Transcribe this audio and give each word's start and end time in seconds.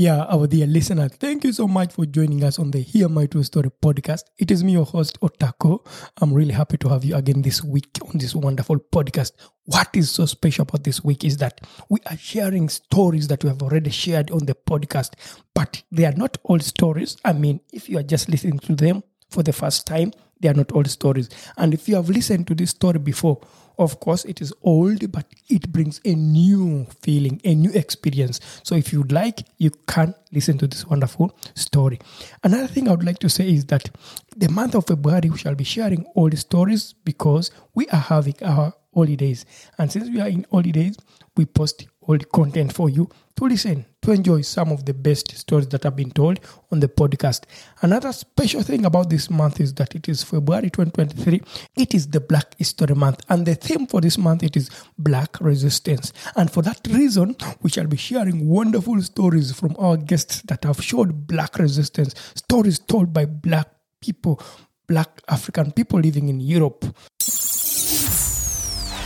Yeah, 0.00 0.24
our 0.30 0.46
dear 0.46 0.66
listener, 0.66 1.10
thank 1.10 1.44
you 1.44 1.52
so 1.52 1.68
much 1.68 1.92
for 1.92 2.06
joining 2.06 2.42
us 2.42 2.58
on 2.58 2.70
the 2.70 2.78
Hear 2.78 3.06
My 3.06 3.26
True 3.26 3.42
Story 3.42 3.70
podcast. 3.82 4.22
It 4.38 4.50
is 4.50 4.64
me, 4.64 4.72
your 4.72 4.86
host, 4.86 5.20
Otako. 5.20 5.86
I'm 6.22 6.32
really 6.32 6.54
happy 6.54 6.78
to 6.78 6.88
have 6.88 7.04
you 7.04 7.16
again 7.16 7.42
this 7.42 7.62
week 7.62 7.98
on 8.08 8.16
this 8.16 8.34
wonderful 8.34 8.78
podcast. 8.78 9.32
What 9.66 9.90
is 9.92 10.10
so 10.10 10.24
special 10.24 10.62
about 10.62 10.84
this 10.84 11.04
week 11.04 11.22
is 11.22 11.36
that 11.36 11.60
we 11.90 11.98
are 12.08 12.16
sharing 12.16 12.70
stories 12.70 13.28
that 13.28 13.44
we 13.44 13.50
have 13.50 13.62
already 13.62 13.90
shared 13.90 14.30
on 14.30 14.46
the 14.46 14.54
podcast, 14.54 15.10
but 15.54 15.82
they 15.92 16.06
are 16.06 16.16
not 16.16 16.38
all 16.44 16.60
stories. 16.60 17.18
I 17.26 17.34
mean, 17.34 17.60
if 17.70 17.90
you 17.90 17.98
are 17.98 18.02
just 18.02 18.30
listening 18.30 18.60
to 18.60 18.74
them 18.74 19.02
for 19.28 19.42
the 19.42 19.52
first 19.52 19.86
time, 19.86 20.14
they 20.40 20.48
are 20.48 20.54
not 20.54 20.72
all 20.72 20.84
stories. 20.84 21.28
And 21.58 21.74
if 21.74 21.90
you 21.90 21.96
have 21.96 22.08
listened 22.08 22.46
to 22.46 22.54
this 22.54 22.70
story 22.70 23.00
before, 23.00 23.38
of 23.80 23.98
course, 23.98 24.26
it 24.26 24.42
is 24.42 24.52
old, 24.62 25.10
but 25.10 25.24
it 25.48 25.72
brings 25.72 26.00
a 26.04 26.14
new 26.14 26.86
feeling, 27.00 27.40
a 27.44 27.54
new 27.54 27.70
experience. 27.72 28.38
So, 28.62 28.74
if 28.76 28.92
you'd 28.92 29.10
like, 29.10 29.46
you 29.56 29.70
can 29.88 30.14
listen 30.32 30.58
to 30.58 30.66
this 30.66 30.86
wonderful 30.86 31.34
story. 31.54 31.98
Another 32.44 32.66
thing 32.66 32.88
I 32.88 32.90
would 32.90 33.04
like 33.04 33.18
to 33.20 33.30
say 33.30 33.50
is 33.50 33.64
that 33.66 33.88
the 34.36 34.50
month 34.50 34.74
of 34.74 34.86
February, 34.86 35.30
we 35.30 35.38
shall 35.38 35.54
be 35.54 35.64
sharing 35.64 36.04
old 36.14 36.36
stories 36.36 36.92
because 37.04 37.50
we 37.74 37.88
are 37.88 38.00
having 38.00 38.34
our 38.42 38.74
holidays. 38.94 39.46
And 39.78 39.90
since 39.90 40.10
we 40.10 40.20
are 40.20 40.28
in 40.28 40.46
holidays, 40.50 40.98
we 41.36 41.46
post 41.46 41.86
old 42.06 42.30
content 42.32 42.72
for 42.72 42.88
you 42.88 43.08
to 43.36 43.44
listen, 43.44 43.84
to 44.02 44.12
enjoy 44.12 44.42
some 44.42 44.70
of 44.70 44.84
the 44.84 44.92
best 44.92 45.36
stories 45.36 45.68
that 45.68 45.82
have 45.82 45.96
been 45.96 46.10
told 46.10 46.40
on 46.70 46.80
the 46.80 46.88
podcast. 46.88 47.44
Another 47.82 48.12
special 48.12 48.62
thing 48.62 48.84
about 48.84 49.08
this 49.08 49.30
month 49.30 49.60
is 49.60 49.74
that 49.74 49.94
it 49.94 50.08
is 50.08 50.22
February 50.22 50.70
2023. 50.70 51.40
It 51.76 51.94
is 51.94 52.08
the 52.08 52.20
Black 52.20 52.54
History 52.58 52.94
Month, 52.94 53.22
and 53.28 53.46
the 53.46 53.54
theme 53.54 53.86
for 53.86 54.00
this 54.00 54.18
month 54.18 54.42
it 54.42 54.56
is 54.56 54.70
Black 54.98 55.40
Resistance. 55.40 56.12
And 56.36 56.50
for 56.50 56.62
that 56.62 56.80
reason, 56.90 57.36
we 57.62 57.70
shall 57.70 57.86
be 57.86 57.96
sharing 57.96 58.48
wonderful 58.48 59.00
stories 59.02 59.52
from 59.52 59.74
our 59.78 59.96
guests 59.96 60.42
that 60.42 60.64
have 60.64 60.82
showed 60.82 61.26
Black 61.26 61.58
resistance, 61.58 62.14
stories 62.34 62.78
told 62.78 63.12
by 63.12 63.24
Black 63.24 63.68
people, 64.00 64.40
Black 64.86 65.08
African 65.28 65.72
people 65.72 66.00
living 66.00 66.28
in 66.28 66.40
Europe. 66.40 66.84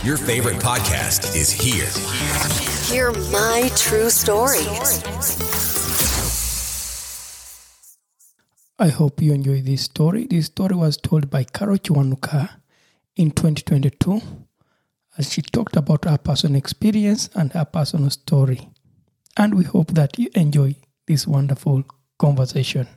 Your 0.03 0.17
favorite 0.17 0.57
podcast 0.57 1.35
is 1.35 1.51
here. 1.51 2.74
Hear 2.89 3.11
my 3.31 3.71
true 3.75 4.11
story. 4.11 4.67
I 8.77 8.89
hope 8.89 9.23
you 9.23 9.33
enjoy 9.33 9.61
this 9.61 9.81
story. 9.81 10.27
This 10.29 10.45
story 10.45 10.75
was 10.75 10.95
told 10.97 11.31
by 11.31 11.45
Carol 11.45 11.77
Chiwanuka 11.79 12.47
in 13.15 13.31
2022 13.31 14.21
as 15.17 15.33
she 15.33 15.41
talked 15.41 15.75
about 15.75 16.05
her 16.05 16.19
personal 16.19 16.57
experience 16.57 17.27
and 17.33 17.51
her 17.53 17.65
personal 17.65 18.11
story. 18.11 18.69
And 19.35 19.55
we 19.55 19.63
hope 19.63 19.93
that 19.93 20.19
you 20.19 20.29
enjoy 20.35 20.75
this 21.07 21.25
wonderful 21.25 21.85
conversation. 22.19 22.87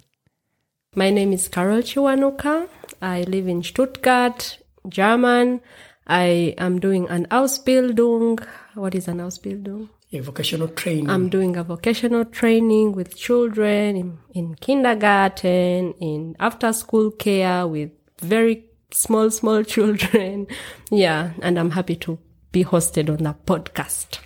My 0.94 1.08
name 1.08 1.32
is 1.32 1.48
Carol 1.48 1.80
Chiwanuka. 1.80 2.68
I 3.00 3.22
live 3.22 3.48
in 3.48 3.62
Stuttgart, 3.62 4.58
German. 4.86 5.62
I 6.06 6.54
am 6.58 6.78
doing 6.78 7.08
an 7.08 7.26
Ausbildung. 7.30 8.46
What 8.78 8.94
is 8.94 9.08
an 9.08 9.18
Ausbildung? 9.18 9.88
A 10.12 10.20
vocational 10.20 10.68
training. 10.68 11.10
I'm 11.10 11.28
doing 11.28 11.56
a 11.56 11.64
vocational 11.64 12.24
training 12.24 12.92
with 12.92 13.16
children 13.16 13.96
in, 13.96 14.18
in 14.32 14.54
kindergarten, 14.54 15.94
in 16.00 16.36
after 16.38 16.72
school 16.72 17.10
care 17.10 17.66
with 17.66 17.90
very 18.20 18.64
small, 18.92 19.30
small 19.30 19.62
children. 19.74 20.46
yeah. 20.92 21.32
And 21.42 21.58
I'm 21.58 21.72
happy 21.72 21.96
to 21.96 22.18
be 22.52 22.64
hosted 22.64 23.10
on 23.10 23.24
the 23.24 23.34
podcast. 23.46 24.20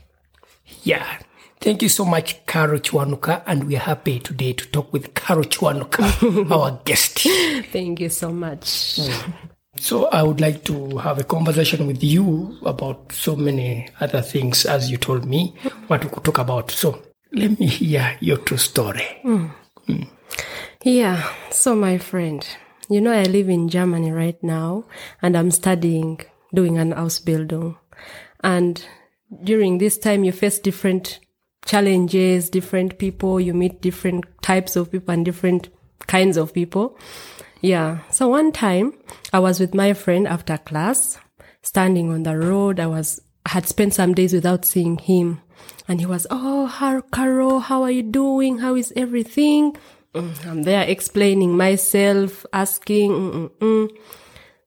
yeah. 0.84 1.18
Thank 1.60 1.80
you 1.82 1.88
so 1.88 2.04
much, 2.04 2.44
Carol 2.46 2.80
Chiwanuka. 2.80 3.42
And 3.46 3.64
we 3.68 3.76
are 3.76 3.86
happy 3.86 4.18
today 4.18 4.52
to 4.52 4.66
talk 4.66 4.92
with 4.92 5.14
Carol 5.14 5.44
Chiwanuka, 5.44 6.50
our 6.50 6.80
guest. 6.84 7.20
Thank 7.72 8.00
you 8.00 8.08
so 8.08 8.32
much. 8.32 8.98
So 9.76 10.06
I 10.06 10.22
would 10.22 10.40
like 10.40 10.64
to 10.64 10.98
have 10.98 11.18
a 11.18 11.24
conversation 11.24 11.86
with 11.86 12.02
you 12.04 12.58
about 12.62 13.10
so 13.12 13.34
many 13.34 13.88
other 14.00 14.20
things, 14.20 14.66
as 14.66 14.90
you 14.90 14.96
told 14.98 15.24
me, 15.24 15.54
what 15.86 16.04
we 16.04 16.10
could 16.10 16.24
talk 16.24 16.38
about. 16.38 16.70
So 16.70 17.02
let 17.32 17.58
me 17.58 17.66
hear 17.66 18.16
your 18.20 18.36
true 18.38 18.58
story. 18.58 19.06
Hmm. 19.22 19.46
Hmm. 19.86 20.02
Yeah. 20.84 21.26
So, 21.50 21.74
my 21.74 21.98
friend, 21.98 22.46
you 22.88 23.00
know, 23.00 23.12
I 23.12 23.22
live 23.22 23.48
in 23.48 23.68
Germany 23.68 24.10
right 24.10 24.40
now 24.42 24.84
and 25.22 25.36
I'm 25.36 25.50
studying, 25.50 26.20
doing 26.52 26.78
an 26.78 26.92
Ausbildung. 26.92 27.76
And 28.40 28.84
during 29.42 29.78
this 29.78 29.96
time, 29.96 30.24
you 30.24 30.32
face 30.32 30.58
different 30.58 31.20
challenges, 31.64 32.50
different 32.50 32.98
people, 32.98 33.40
you 33.40 33.54
meet 33.54 33.80
different 33.80 34.24
types 34.42 34.76
of 34.76 34.90
people 34.90 35.14
and 35.14 35.24
different 35.24 35.68
kinds 36.06 36.36
of 36.36 36.52
people. 36.52 36.98
Yeah. 37.62 38.00
So 38.10 38.28
one 38.28 38.52
time 38.52 38.92
I 39.32 39.38
was 39.38 39.60
with 39.60 39.74
my 39.74 39.94
friend 39.94 40.26
after 40.26 40.58
class, 40.58 41.18
standing 41.62 42.10
on 42.10 42.24
the 42.24 42.36
road. 42.36 42.80
I 42.80 42.88
was, 42.88 43.20
had 43.46 43.66
spent 43.66 43.94
some 43.94 44.14
days 44.14 44.32
without 44.32 44.64
seeing 44.64 44.98
him. 44.98 45.40
And 45.88 46.00
he 46.00 46.06
was, 46.06 46.26
Oh, 46.30 46.66
how, 46.66 47.00
Caro, 47.00 47.60
how 47.60 47.82
are 47.82 47.90
you 47.90 48.02
doing? 48.02 48.58
How 48.58 48.74
is 48.74 48.92
everything? 48.96 49.76
Mm, 50.14 50.46
I'm 50.46 50.62
there 50.64 50.82
explaining 50.82 51.56
myself, 51.56 52.44
asking, 52.52 53.12
mm-mm-mm. 53.12 53.90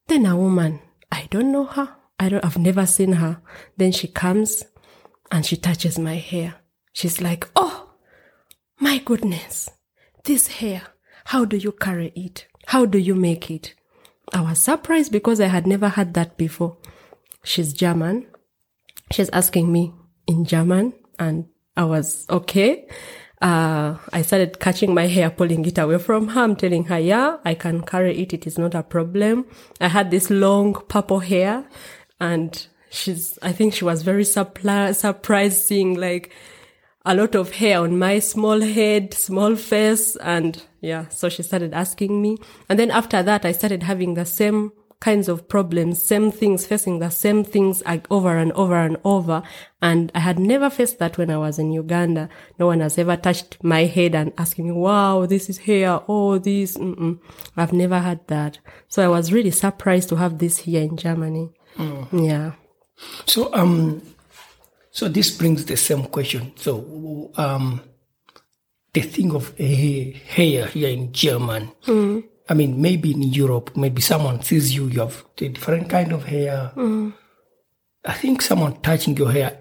Then 0.08 0.26
a 0.26 0.36
woman, 0.36 0.80
I 1.12 1.28
don't 1.30 1.52
know 1.52 1.64
her. 1.64 1.94
I 2.18 2.28
don't, 2.30 2.44
I've 2.44 2.58
never 2.58 2.86
seen 2.86 3.12
her. 3.12 3.40
Then 3.76 3.92
she 3.92 4.08
comes 4.08 4.64
and 5.30 5.44
she 5.44 5.56
touches 5.56 5.98
my 5.98 6.14
hair. 6.16 6.54
She's 6.92 7.20
like, 7.20 7.48
Oh, 7.54 7.90
my 8.80 8.98
goodness, 8.98 9.68
this 10.24 10.46
hair. 10.46 10.82
How 11.26 11.44
do 11.44 11.56
you 11.56 11.72
carry 11.72 12.12
it? 12.14 12.46
How 12.66 12.84
do 12.84 12.98
you 12.98 13.14
make 13.14 13.50
it? 13.50 13.74
I 14.32 14.40
was 14.40 14.58
surprised 14.58 15.12
because 15.12 15.40
I 15.40 15.46
had 15.46 15.66
never 15.66 15.88
had 15.88 16.14
that 16.14 16.36
before. 16.36 16.76
She's 17.44 17.72
German. 17.72 18.26
She's 19.12 19.30
asking 19.30 19.72
me 19.72 19.92
in 20.26 20.44
German 20.44 20.92
and 21.18 21.46
I 21.76 21.84
was 21.84 22.26
okay. 22.28 22.88
Uh, 23.40 23.96
I 24.12 24.22
started 24.22 24.58
catching 24.58 24.94
my 24.94 25.06
hair, 25.06 25.30
pulling 25.30 25.64
it 25.64 25.78
away 25.78 25.98
from 25.98 26.28
her. 26.28 26.40
I'm 26.40 26.56
telling 26.56 26.84
her, 26.86 26.98
yeah, 26.98 27.36
I 27.44 27.54
can 27.54 27.82
carry 27.82 28.18
it. 28.18 28.32
It 28.32 28.46
is 28.46 28.58
not 28.58 28.74
a 28.74 28.82
problem. 28.82 29.46
I 29.80 29.88
had 29.88 30.10
this 30.10 30.28
long 30.28 30.74
purple 30.88 31.20
hair 31.20 31.68
and 32.18 32.66
she's, 32.90 33.38
I 33.42 33.52
think 33.52 33.74
she 33.74 33.84
was 33.84 34.02
very 34.02 34.24
suppli- 34.24 34.94
surprised 34.94 35.62
seeing 35.62 35.94
like, 35.94 36.32
a 37.06 37.14
lot 37.14 37.34
of 37.34 37.52
hair 37.52 37.80
on 37.80 37.98
my 37.98 38.18
small 38.18 38.60
head, 38.60 39.14
small 39.14 39.56
face. 39.56 40.16
And 40.16 40.62
yeah, 40.80 41.08
so 41.08 41.28
she 41.28 41.42
started 41.42 41.72
asking 41.72 42.20
me. 42.20 42.36
And 42.68 42.78
then 42.78 42.90
after 42.90 43.22
that, 43.22 43.44
I 43.46 43.52
started 43.52 43.84
having 43.84 44.14
the 44.14 44.26
same 44.26 44.72
kinds 44.98 45.28
of 45.28 45.46
problems, 45.46 46.02
same 46.02 46.32
things, 46.32 46.66
facing 46.66 46.98
the 46.98 47.10
same 47.10 47.44
things 47.44 47.82
like, 47.84 48.10
over 48.10 48.36
and 48.36 48.50
over 48.52 48.74
and 48.76 48.96
over. 49.04 49.42
And 49.80 50.10
I 50.14 50.20
had 50.20 50.38
never 50.38 50.70
faced 50.70 50.98
that 50.98 51.16
when 51.18 51.30
I 51.30 51.36
was 51.36 51.58
in 51.58 51.70
Uganda. 51.70 52.28
No 52.58 52.66
one 52.66 52.80
has 52.80 52.98
ever 52.98 53.16
touched 53.16 53.62
my 53.62 53.84
head 53.84 54.14
and 54.14 54.32
asking 54.38 54.66
me, 54.66 54.72
wow, 54.72 55.26
this 55.26 55.48
is 55.48 55.58
hair. 55.58 56.00
Oh, 56.08 56.38
this. 56.38 56.76
Mm-mm. 56.76 57.20
I've 57.56 57.74
never 57.74 57.98
had 57.98 58.26
that. 58.28 58.58
So 58.88 59.04
I 59.04 59.08
was 59.08 59.32
really 59.32 59.50
surprised 59.50 60.08
to 60.08 60.16
have 60.16 60.38
this 60.38 60.58
here 60.58 60.82
in 60.82 60.96
Germany. 60.96 61.50
Yeah. 62.10 62.52
So 63.26 63.52
um, 63.52 64.00
so 64.96 65.08
this 65.08 65.30
brings 65.30 65.66
the 65.66 65.76
same 65.76 66.04
question. 66.04 66.52
So 66.56 67.30
um, 67.36 67.82
the 68.94 69.02
thing 69.02 69.34
of 69.34 69.52
eh, 69.58 70.12
hair 70.26 70.68
here 70.68 70.88
in 70.88 71.12
German. 71.12 71.70
Mm. 71.84 72.24
I 72.48 72.54
mean, 72.54 72.80
maybe 72.80 73.12
in 73.12 73.22
Europe, 73.22 73.76
maybe 73.76 74.00
someone 74.00 74.40
sees 74.40 74.74
you, 74.74 74.86
you 74.86 75.00
have 75.00 75.22
a 75.38 75.48
different 75.50 75.90
kind 75.90 76.12
of 76.12 76.24
hair. 76.24 76.72
Mm. 76.74 77.12
I 78.06 78.14
think 78.14 78.40
someone 78.40 78.80
touching 78.80 79.14
your 79.18 79.30
hair 79.30 79.58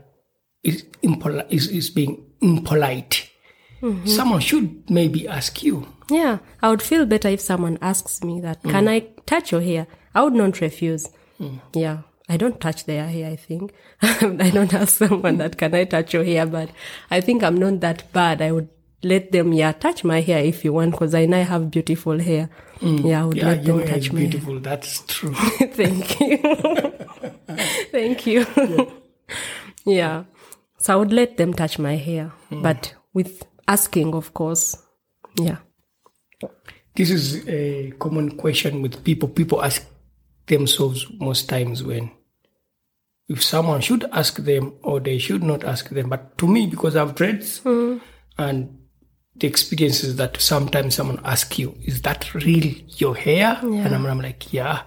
is 0.63 0.85
impolite, 1.01 1.47
is, 1.49 1.67
is 1.67 1.89
being 1.89 2.25
impolite. 2.39 3.29
Mm-hmm. 3.81 4.07
Someone 4.07 4.39
should 4.39 4.89
maybe 4.89 5.27
ask 5.27 5.61
you. 5.61 5.85
Yeah, 6.09 6.37
I 6.61 6.69
would 6.69 6.81
feel 6.81 7.05
better 7.05 7.27
if 7.27 7.41
someone 7.41 7.77
asks 7.81 8.23
me 8.23 8.39
that, 8.39 8.63
can 8.63 8.85
mm. 8.85 8.89
I 8.89 8.99
touch 9.25 9.51
your 9.51 9.59
hair? 9.61 9.87
I 10.13 10.23
would 10.23 10.33
not 10.33 10.61
refuse. 10.61 11.09
Yeah, 11.73 12.03
I 12.27 12.37
don't 12.37 12.59
touch 12.59 12.85
their 12.85 13.07
hair, 13.07 13.31
I 13.31 13.35
think. 13.35 13.73
I 14.01 14.49
don't 14.49 14.73
ask 14.73 14.97
someone 14.97 15.37
that, 15.37 15.57
can 15.57 15.75
I 15.75 15.83
touch 15.83 16.13
your 16.13 16.23
hair? 16.23 16.45
But 16.47 16.69
I 17.11 17.21
think 17.21 17.43
I'm 17.43 17.55
not 17.57 17.81
that 17.81 18.11
bad. 18.13 18.41
I 18.41 18.51
would 18.51 18.69
let 19.03 19.31
them, 19.31 19.53
yeah, 19.53 19.71
touch 19.73 20.03
my 20.03 20.21
hair 20.21 20.43
if 20.43 20.65
you 20.65 20.73
want, 20.73 20.91
because 20.91 21.13
I 21.13 21.27
know 21.27 21.37
I 21.37 21.41
have 21.41 21.69
beautiful 21.69 22.17
hair. 22.19 22.49
Mm. 22.79 23.05
Yeah, 23.07 23.21
I 23.21 23.25
would 23.25 23.37
Yeah, 23.37 23.47
let 23.49 23.63
them 23.65 23.79
hair 23.79 23.87
touch 23.87 24.11
my 24.11 24.19
hair. 24.21 24.29
beautiful. 24.29 24.59
That's 24.59 25.03
true. 25.05 25.33
Thank 25.79 26.19
you. 26.19 26.37
Thank 27.91 28.25
you. 28.25 28.45
Yeah. 29.85 30.23
So 30.79 30.93
I 30.93 30.95
would 30.95 31.13
let 31.13 31.37
them 31.37 31.53
touch 31.53 31.77
my 31.77 31.95
hair, 31.95 32.31
mm. 32.51 32.63
but 32.63 32.95
with 33.13 33.43
asking, 33.67 34.13
of 34.15 34.33
course. 34.33 34.75
Yeah. 35.35 35.57
This 36.95 37.09
is 37.11 37.47
a 37.47 37.91
common 37.99 38.37
question 38.37 38.81
with 38.81 39.03
people. 39.03 39.27
People 39.29 39.61
ask 39.61 39.85
themselves 40.47 41.05
most 41.19 41.49
times 41.49 41.83
when 41.83 42.11
if 43.27 43.43
someone 43.43 43.81
should 43.81 44.03
ask 44.11 44.37
them 44.37 44.73
or 44.83 44.99
they 44.99 45.17
should 45.17 45.43
not 45.43 45.63
ask 45.63 45.89
them. 45.89 46.09
But 46.09 46.37
to 46.37 46.47
me, 46.47 46.67
because 46.67 46.95
I've 46.95 47.15
dreads 47.15 47.59
hmm. 47.59 47.97
and 48.37 48.77
the 49.35 49.47
experience 49.47 50.03
is 50.03 50.15
that 50.17 50.39
sometimes 50.39 50.95
someone 50.95 51.19
asks 51.25 51.59
you, 51.59 51.75
"Is 51.83 52.01
that 52.03 52.33
real 52.33 52.73
your 52.97 53.15
hair?" 53.15 53.59
And 53.61 53.93
I'm, 53.93 54.05
I'm 54.05 54.21
like, 54.21 54.53
"Yeah." 54.53 54.83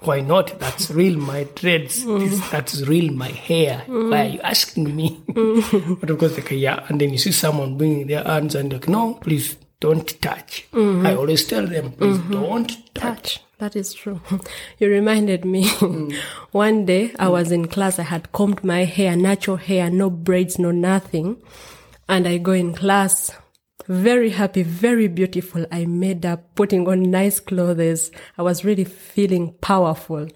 Why 0.00 0.20
not? 0.20 0.60
That's 0.60 0.90
real. 0.90 1.18
My 1.18 1.44
dreads. 1.54 2.02
Hmm. 2.02 2.18
This, 2.18 2.50
that's 2.50 2.82
real. 2.82 3.12
My 3.14 3.30
hair. 3.30 3.78
Hmm. 3.86 4.10
Why 4.10 4.26
are 4.26 4.28
you 4.28 4.40
asking 4.40 4.94
me? 4.94 5.24
but 5.28 6.10
of 6.10 6.18
course, 6.18 6.36
like, 6.36 6.50
yeah. 6.50 6.84
And 6.88 7.00
then 7.00 7.10
you 7.10 7.18
see 7.18 7.32
someone 7.32 7.78
bringing 7.78 8.06
their 8.06 8.22
hands 8.22 8.54
and 8.54 8.70
like, 8.70 8.88
no, 8.88 9.14
please 9.14 9.56
don't 9.80 10.20
touch. 10.22 10.66
Mm-hmm. 10.72 11.06
I 11.06 11.14
always 11.14 11.46
tell 11.46 11.66
them, 11.66 11.92
please 11.92 12.18
mm-hmm. 12.18 12.32
don't 12.32 12.68
touch. 12.94 13.36
touch. 13.36 13.40
That 13.58 13.74
is 13.74 13.94
true. 13.94 14.20
You 14.78 14.88
reminded 14.88 15.44
me. 15.44 15.64
Mm. 15.64 16.14
One 16.52 16.84
day 16.84 17.12
I 17.18 17.28
was 17.28 17.50
in 17.50 17.68
class. 17.68 17.98
I 17.98 18.02
had 18.02 18.32
combed 18.32 18.62
my 18.62 18.84
hair, 18.84 19.16
natural 19.16 19.56
hair, 19.56 19.90
no 19.90 20.10
braids, 20.10 20.58
no 20.58 20.70
nothing. 20.70 21.42
And 22.08 22.28
I 22.28 22.36
go 22.38 22.52
in 22.52 22.74
class, 22.74 23.32
very 23.88 24.30
happy, 24.30 24.62
very 24.62 25.08
beautiful. 25.08 25.66
I 25.72 25.86
made 25.86 26.26
up, 26.26 26.54
putting 26.54 26.86
on 26.86 27.10
nice 27.10 27.40
clothes. 27.40 28.10
I 28.36 28.42
was 28.42 28.64
really 28.64 28.84
feeling 28.84 29.54
powerful. 29.60 30.28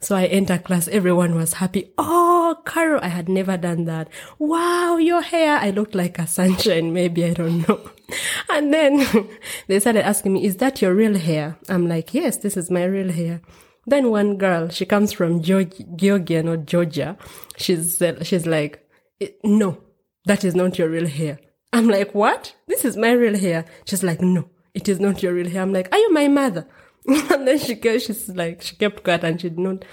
So 0.00 0.14
I 0.14 0.26
enter 0.26 0.58
class. 0.58 0.88
Everyone 0.88 1.34
was 1.34 1.54
happy. 1.54 1.92
Oh, 1.96 2.56
Carol, 2.66 3.00
I 3.02 3.08
had 3.08 3.28
never 3.28 3.56
done 3.56 3.86
that. 3.86 4.08
Wow, 4.38 4.98
your 4.98 5.22
hair. 5.22 5.56
I 5.58 5.70
looked 5.70 5.94
like 5.94 6.18
a 6.18 6.26
sunshine. 6.26 6.92
Maybe 6.92 7.24
I 7.24 7.32
don't 7.32 7.66
know. 7.66 7.90
And 8.50 8.72
then 8.72 9.28
they 9.68 9.80
started 9.80 10.06
asking 10.06 10.34
me, 10.34 10.44
is 10.44 10.56
that 10.56 10.80
your 10.80 10.94
real 10.94 11.18
hair? 11.18 11.56
I'm 11.68 11.88
like, 11.88 12.14
yes, 12.14 12.38
this 12.38 12.56
is 12.56 12.70
my 12.70 12.84
real 12.84 13.10
hair. 13.12 13.40
Then 13.86 14.10
one 14.10 14.36
girl, 14.36 14.68
she 14.68 14.84
comes 14.84 15.12
from 15.12 15.42
Georg- 15.42 15.96
Georgia, 15.96 16.42
not 16.42 16.66
Georgia. 16.66 17.16
She's, 17.56 18.02
uh, 18.02 18.22
she's 18.24 18.46
like, 18.46 18.84
"Eh, 19.20 19.28
no, 19.44 19.78
that 20.26 20.44
is 20.44 20.54
not 20.54 20.78
your 20.78 20.88
real 20.88 21.06
hair. 21.06 21.38
I'm 21.72 21.88
like, 21.88 22.14
what? 22.14 22.54
This 22.68 22.84
is 22.84 22.96
my 22.96 23.12
real 23.12 23.38
hair. 23.38 23.64
She's 23.84 24.02
like, 24.02 24.20
no, 24.20 24.48
it 24.74 24.88
is 24.88 24.98
not 25.00 25.22
your 25.22 25.34
real 25.34 25.48
hair. 25.48 25.62
I'm 25.62 25.72
like, 25.72 25.88
are 25.92 25.98
you 25.98 26.12
my 26.12 26.28
mother? 26.28 26.66
and 27.06 27.46
then 27.46 27.58
she 27.58 27.74
goes, 27.74 28.04
she's 28.04 28.28
like, 28.28 28.62
she 28.62 28.76
kept 28.76 29.04
quiet 29.04 29.24
and 29.24 29.40
she 29.40 29.50
did 29.50 29.58
not 29.58 29.84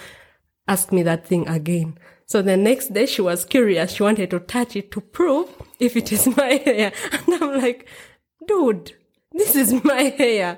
ask 0.68 0.92
me 0.92 1.04
that 1.04 1.28
thing 1.28 1.48
again. 1.48 1.98
So 2.34 2.42
the 2.42 2.58
next 2.58 2.94
day 2.94 3.06
she 3.06 3.22
was 3.22 3.46
curious. 3.46 3.92
She 3.92 4.02
wanted 4.02 4.32
to 4.32 4.40
touch 4.40 4.76
it 4.76 4.90
to 4.94 5.02
prove 5.02 5.48
if 5.80 5.96
it 5.96 6.12
is 6.12 6.26
my 6.36 6.60
hair. 6.66 6.92
And 7.12 7.36
I'm 7.36 7.62
like, 7.62 7.88
dude, 8.48 8.94
this 9.34 9.56
is 9.56 9.72
my 9.84 10.02
hair. 10.18 10.58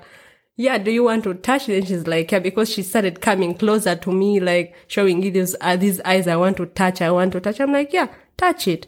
Yeah, 0.56 0.78
do 0.78 0.90
you 0.90 1.04
want 1.04 1.24
to 1.24 1.34
touch 1.34 1.68
it? 1.68 1.76
And 1.76 1.86
she's 1.86 2.06
like, 2.06 2.32
yeah, 2.32 2.38
because 2.38 2.70
she 2.70 2.82
started 2.82 3.20
coming 3.20 3.54
closer 3.54 3.94
to 3.94 4.10
me, 4.10 4.40
like 4.40 4.74
showing 4.86 5.20
me 5.20 5.28
these, 5.28 5.54
uh, 5.60 5.76
these 5.76 6.00
eyes. 6.00 6.26
I 6.26 6.36
want 6.36 6.56
to 6.56 6.64
touch. 6.64 7.02
I 7.02 7.10
want 7.10 7.32
to 7.32 7.42
touch. 7.42 7.60
I'm 7.60 7.72
like, 7.72 7.92
yeah, 7.92 8.08
touch 8.38 8.68
it. 8.68 8.86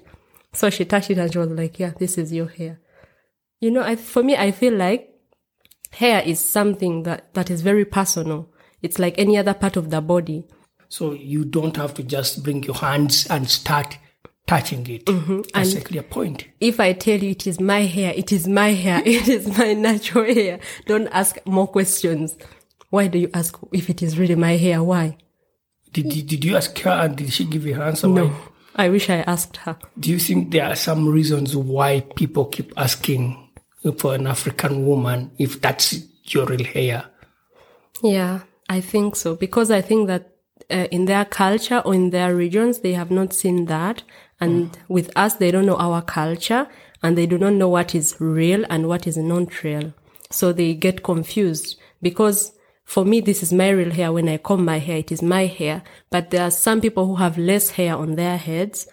So 0.55 0.71
she 0.71 0.87
touched 0.87 1.11
it 1.11 1.19
and 1.19 1.31
she 1.31 1.39
was 1.39 1.51
like, 1.51 1.79
yeah, 1.79 1.93
this 1.99 2.17
is 2.17 2.33
your 2.33 2.49
hair. 2.49 2.81
You 3.61 3.71
know, 3.71 3.83
I, 3.83 3.97
for 3.97 4.23
me, 4.23 4.35
I 4.35 4.51
feel 4.51 4.73
like 4.73 5.11
hair 5.91 6.23
is 6.23 6.41
something 6.41 7.03
that, 7.03 7.35
that 7.35 7.51
is 7.51 7.61
very 7.61 7.85
personal. 7.85 8.49
It's 8.81 8.99
like 8.99 9.19
any 9.19 9.37
other 9.37 9.53
part 9.53 9.77
of 9.77 9.91
the 9.91 10.01
body. 10.01 10.47
So 10.89 11.13
you 11.13 11.45
don't 11.45 11.77
have 11.77 11.95
to 11.95 12.03
just 12.03 12.43
bring 12.43 12.63
your 12.63 12.77
hands 12.77 13.27
and 13.27 13.49
start 13.49 13.99
touching 14.47 14.87
it. 14.89 15.05
Mm-hmm. 15.05 15.43
That's 15.55 15.75
a 15.75 15.81
clear 15.81 16.03
point. 16.03 16.47
If 16.61 16.81
I 16.81 16.95
tell 16.95 17.23
you 17.23 17.31
it 17.31 17.47
is 17.47 17.61
my 17.61 17.83
hair, 17.83 18.13
it 18.17 18.33
is 18.33 18.49
my 18.49 18.69
hair, 18.69 19.03
it 19.07 19.29
is 19.29 19.57
my 19.59 19.75
natural 19.75 20.25
hair. 20.25 20.59
Don't 20.87 21.09
ask 21.09 21.37
more 21.47 21.69
questions. 21.69 22.37
Why 22.91 23.07
do 23.07 23.19
you 23.19 23.31
ask 23.35 23.59
if 23.73 23.91
it 23.91 24.03
is 24.03 24.19
really 24.19 24.35
my 24.35 24.57
hair? 24.57 24.83
Why? 24.83 25.19
Did, 25.93 26.09
did, 26.09 26.27
did 26.27 26.45
you 26.45 26.57
ask 26.57 26.79
her 26.81 26.91
and 26.91 27.17
did 27.17 27.33
she 27.33 27.45
give 27.45 27.67
you 27.67 27.75
an 27.75 27.83
answer? 27.83 28.09
No. 28.09 28.29
Why? 28.29 28.35
I 28.79 28.89
wish 28.89 29.11
I 29.11 29.17
asked 29.23 29.59
her. 29.59 29.77
Do 29.99 30.11
you 30.11 30.19
think 30.19 30.53
there 30.53 30.65
are 30.65 30.77
some 30.77 31.09
reasons 31.09 31.57
why 31.57 32.01
people 32.15 32.45
keep 32.45 32.73
asking 32.77 33.51
for 33.99 34.15
an 34.15 34.27
African 34.27 34.87
woman 34.87 35.33
if 35.39 35.61
that's 35.61 35.99
your 36.25 36.47
real 36.47 36.65
hair? 36.65 37.05
Yeah, 38.03 38.41
I 38.69 38.81
think 38.81 39.17
so. 39.17 39.35
Because 39.35 39.73
I 39.73 39.81
think 39.81 40.07
that 40.07 40.38
uh, 40.71 40.87
in 40.91 41.07
their 41.07 41.25
culture 41.25 41.79
or 41.85 41.95
in 41.95 42.11
their 42.11 42.35
regions, 42.35 42.81
they 42.81 42.93
have 42.93 43.11
not 43.11 43.33
seen 43.33 43.67
that. 43.67 44.03
And 44.41 44.77
with 44.89 45.11
us, 45.17 45.35
they 45.35 45.51
don't 45.51 45.67
know 45.67 45.77
our 45.77 46.03
culture 46.03 46.69
and 47.03 47.17
they 47.17 47.27
do 47.27 47.39
not 47.39 47.55
know 47.55 47.69
what 47.69 47.95
is 47.95 48.17
real 48.21 48.65
and 48.71 48.89
what 48.89 49.07
is 49.07 49.17
not 49.17 49.63
real. 49.63 49.93
So 50.31 50.53
they 50.53 50.75
get 50.75 51.03
confused 51.03 51.79
because 52.03 52.53
for 52.85 53.05
me, 53.05 53.21
this 53.21 53.43
is 53.43 53.53
my 53.53 53.69
real 53.71 53.91
hair. 53.91 54.13
When 54.13 54.29
I 54.29 54.39
comb 54.39 54.65
my 54.65 54.79
hair, 54.79 54.99
it 54.99 55.13
is 55.13 55.23
my 55.23 55.47
hair. 55.47 55.83
But 56.11 56.31
there 56.31 56.43
are 56.43 56.51
some 56.51 56.81
people 56.81 57.07
who 57.07 57.17
have 57.17 57.37
less 57.37 57.71
hair 57.71 57.97
on 57.97 58.15
their 58.15 58.37
heads 58.37 58.89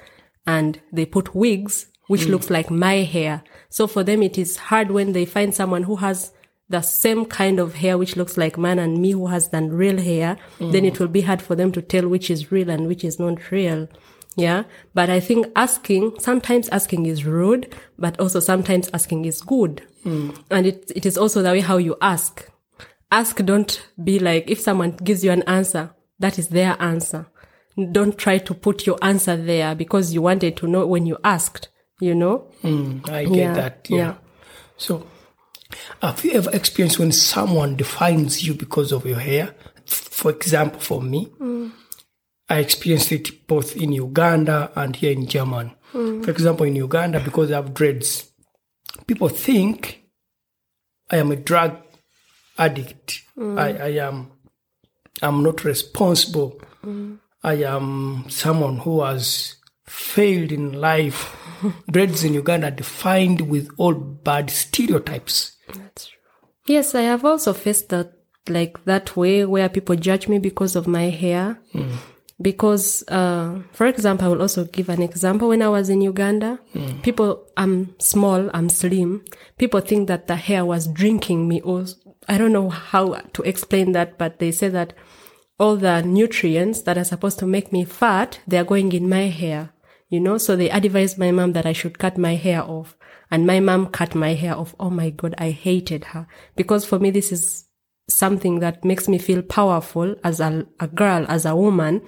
and 0.46 0.82
they 0.92 1.06
put 1.06 1.36
wigs, 1.36 1.88
which 2.08 2.26
looks 2.26 2.50
like 2.50 2.70
my 2.70 2.98
hair. 2.98 3.44
So 3.70 3.88
for 3.88 4.04
them, 4.04 4.22
it 4.22 4.38
is 4.38 4.58
hard 4.58 4.92
when 4.92 5.14
they 5.14 5.26
find 5.26 5.56
someone 5.56 5.84
who 5.84 5.98
has 5.98 6.32
the 6.70 6.82
same 6.82 7.26
kind 7.26 7.60
of 7.60 7.76
hair, 7.76 7.98
which 7.98 8.16
looks 8.16 8.38
like 8.38 8.58
mine 8.58 8.80
and 8.80 9.00
me 9.00 9.12
who 9.12 9.28
has 9.28 9.48
done 9.50 9.70
real 9.70 10.00
hair. 10.02 10.38
Then 10.60 10.84
it 10.86 11.00
will 11.00 11.08
be 11.08 11.22
hard 11.22 11.42
for 11.42 11.56
them 11.56 11.72
to 11.74 11.82
tell 11.82 12.08
which 12.08 12.30
is 12.30 12.52
real 12.52 12.70
and 12.70 12.88
which 12.88 13.04
is 13.04 13.20
not 13.20 13.52
real. 13.52 13.88
Yeah. 14.36 14.64
But 14.94 15.10
I 15.10 15.20
think 15.20 15.48
asking, 15.56 16.20
sometimes 16.20 16.68
asking 16.70 17.06
is 17.06 17.24
rude, 17.24 17.74
but 17.98 18.20
also 18.20 18.40
sometimes 18.40 18.90
asking 18.94 19.26
is 19.26 19.42
good. 19.42 19.84
And 20.04 20.68
it, 20.68 20.92
it 20.96 21.06
is 21.06 21.18
also 21.18 21.42
the 21.42 21.52
way 21.52 21.62
how 21.62 21.78
you 21.78 21.96
ask. 22.02 22.50
Ask, 23.12 23.38
don't 23.46 23.88
be 24.04 24.20
like, 24.20 24.50
if 24.50 24.60
someone 24.60 24.92
gives 24.92 25.24
you 25.24 25.32
an 25.32 25.44
answer, 25.44 25.92
that 26.20 26.38
is 26.40 26.50
their 26.50 26.76
answer. 26.82 27.28
Don't 27.92 28.18
try 28.18 28.38
to 28.40 28.54
put 28.54 28.86
your 28.86 28.98
answer 29.02 29.36
there 29.38 29.76
because 29.76 30.14
you 30.14 30.22
wanted 30.22 30.58
to 30.58 30.68
know 30.68 30.86
when 30.88 31.06
you 31.06 31.18
asked, 31.24 31.70
you 32.00 32.16
know? 32.16 32.48
Mm, 32.64 33.08
I 33.10 33.26
get 33.26 33.36
Yeah, 33.36 33.54
that. 33.54 33.88
Yeah. 33.90 33.98
yeah. 33.98 34.14
So, 34.78 35.06
have 36.02 36.24
you 36.24 36.32
ever 36.34 36.52
experienced 36.52 37.00
when 37.00 37.12
someone 37.12 37.76
defines 37.76 38.44
you 38.46 38.54
because 38.54 38.92
of 38.92 39.06
your 39.06 39.20
hair? 39.20 39.56
For 39.86 40.32
example, 40.32 40.80
for 40.80 41.02
me, 41.02 41.28
I 42.50 42.58
experienced 42.60 43.12
it 43.12 43.48
both 43.48 43.76
in 43.76 43.92
Uganda 43.92 44.72
and 44.76 44.96
here 44.96 45.12
in 45.12 45.28
Germany. 45.28 45.76
For 45.92 46.30
example, 46.32 46.66
in 46.66 46.76
Uganda, 46.76 47.20
because 47.20 47.52
I 47.52 47.56
have 47.56 47.74
dreads, 47.74 48.32
people 49.08 49.30
think 49.30 50.04
I 51.10 51.18
am 51.18 51.32
a 51.32 51.36
drug 51.36 51.78
addict. 52.58 53.22
I, 53.40 53.70
I 53.74 53.88
am 54.08 54.32
I'm 55.22 55.44
not 55.44 55.64
responsible. 55.64 56.60
I 57.44 57.54
am 57.64 58.26
someone 58.30 58.78
who 58.80 59.04
has 59.04 59.56
failed 59.86 60.52
in 60.52 60.74
life. 60.74 61.36
Dreads 61.92 62.24
in 62.24 62.34
Uganda 62.34 62.68
are 62.68 62.72
defined 62.72 63.42
with 63.42 63.70
all 63.78 63.94
bad 63.94 64.50
stereotypes. 64.50 65.55
Yes, 66.66 66.96
I 66.96 67.02
have 67.02 67.24
also 67.26 67.54
faced 67.54 67.90
that 67.90 68.14
like 68.50 68.84
that 68.86 69.16
way 69.16 69.46
where 69.46 69.70
people 69.70 69.96
judge 69.96 70.28
me 70.28 70.40
because 70.40 70.76
of 70.76 70.88
my 70.88 71.10
hair. 71.10 71.60
Because, 72.42 73.04
uh, 73.08 73.62
for 73.72 73.88
example, 73.88 74.28
I 74.28 74.30
will 74.30 74.42
also 74.42 74.66
give 74.66 74.90
an 74.90 75.02
example. 75.02 75.48
When 75.48 75.62
I 75.62 75.70
was 75.70 75.90
in 75.90 76.02
Uganda, 76.02 76.60
people, 77.02 77.48
I'm 77.56 77.96
small, 78.00 78.50
I'm 78.54 78.68
slim. 78.70 79.24
People 79.58 79.80
think 79.80 80.08
that 80.10 80.28
the 80.28 80.36
hair 80.36 80.66
was 80.66 80.86
drinking 80.88 81.48
me 81.48 81.62
or 81.62 81.86
I 82.28 82.38
don't 82.38 82.52
know 82.52 82.70
how 82.70 83.14
to 83.34 83.42
explain 83.44 83.94
that, 83.94 84.18
but 84.18 84.40
they 84.40 84.52
say 84.52 84.68
that 84.70 84.94
all 85.58 85.78
the 85.78 86.02
nutrients 86.02 86.82
that 86.82 86.98
are 86.98 87.06
supposed 87.06 87.40
to 87.40 87.46
make 87.46 87.72
me 87.72 87.86
fat, 87.86 88.40
they 88.48 88.58
are 88.58 88.66
going 88.66 88.92
in 88.92 89.08
my 89.08 89.28
hair, 89.28 89.70
you 90.10 90.20
know? 90.20 90.38
So 90.38 90.56
they 90.56 90.70
advised 90.70 91.18
my 91.18 91.32
mom 91.32 91.54
that 91.54 91.66
I 91.66 91.74
should 91.74 92.00
cut 92.00 92.18
my 92.18 92.36
hair 92.36 92.62
off. 92.64 92.98
And 93.32 93.48
my 93.48 93.60
mom 93.60 93.88
cut 93.88 94.16
my 94.16 94.34
hair 94.34 94.56
off. 94.56 94.76
Oh 94.80 94.90
my 94.90 95.10
God, 95.10 95.36
I 95.38 95.52
hated 95.52 96.06
her. 96.06 96.28
Because 96.56 96.86
for 96.86 97.00
me, 97.00 97.12
this 97.12 97.32
is 97.32 97.68
something 98.08 98.60
that 98.60 98.86
makes 98.86 99.08
me 99.08 99.18
feel 99.18 99.42
powerful 99.42 100.16
as 100.24 100.40
a, 100.40 100.68
a 100.80 100.88
girl, 100.88 101.26
as 101.28 101.46
a 101.46 101.56
woman. 101.56 102.02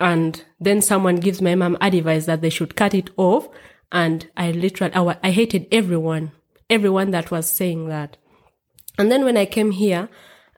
And 0.00 0.44
then 0.60 0.82
someone 0.82 1.16
gives 1.16 1.40
my 1.40 1.54
mom 1.54 1.76
advice 1.80 2.26
that 2.26 2.40
they 2.40 2.50
should 2.50 2.76
cut 2.76 2.94
it 2.94 3.10
off. 3.16 3.48
And 3.90 4.28
I 4.36 4.52
literally, 4.52 4.94
I, 4.94 5.16
I 5.22 5.30
hated 5.30 5.66
everyone, 5.72 6.32
everyone 6.68 7.10
that 7.12 7.30
was 7.30 7.50
saying 7.50 7.88
that. 7.88 8.16
And 8.98 9.10
then 9.10 9.24
when 9.24 9.36
I 9.36 9.46
came 9.46 9.72
here, 9.72 10.08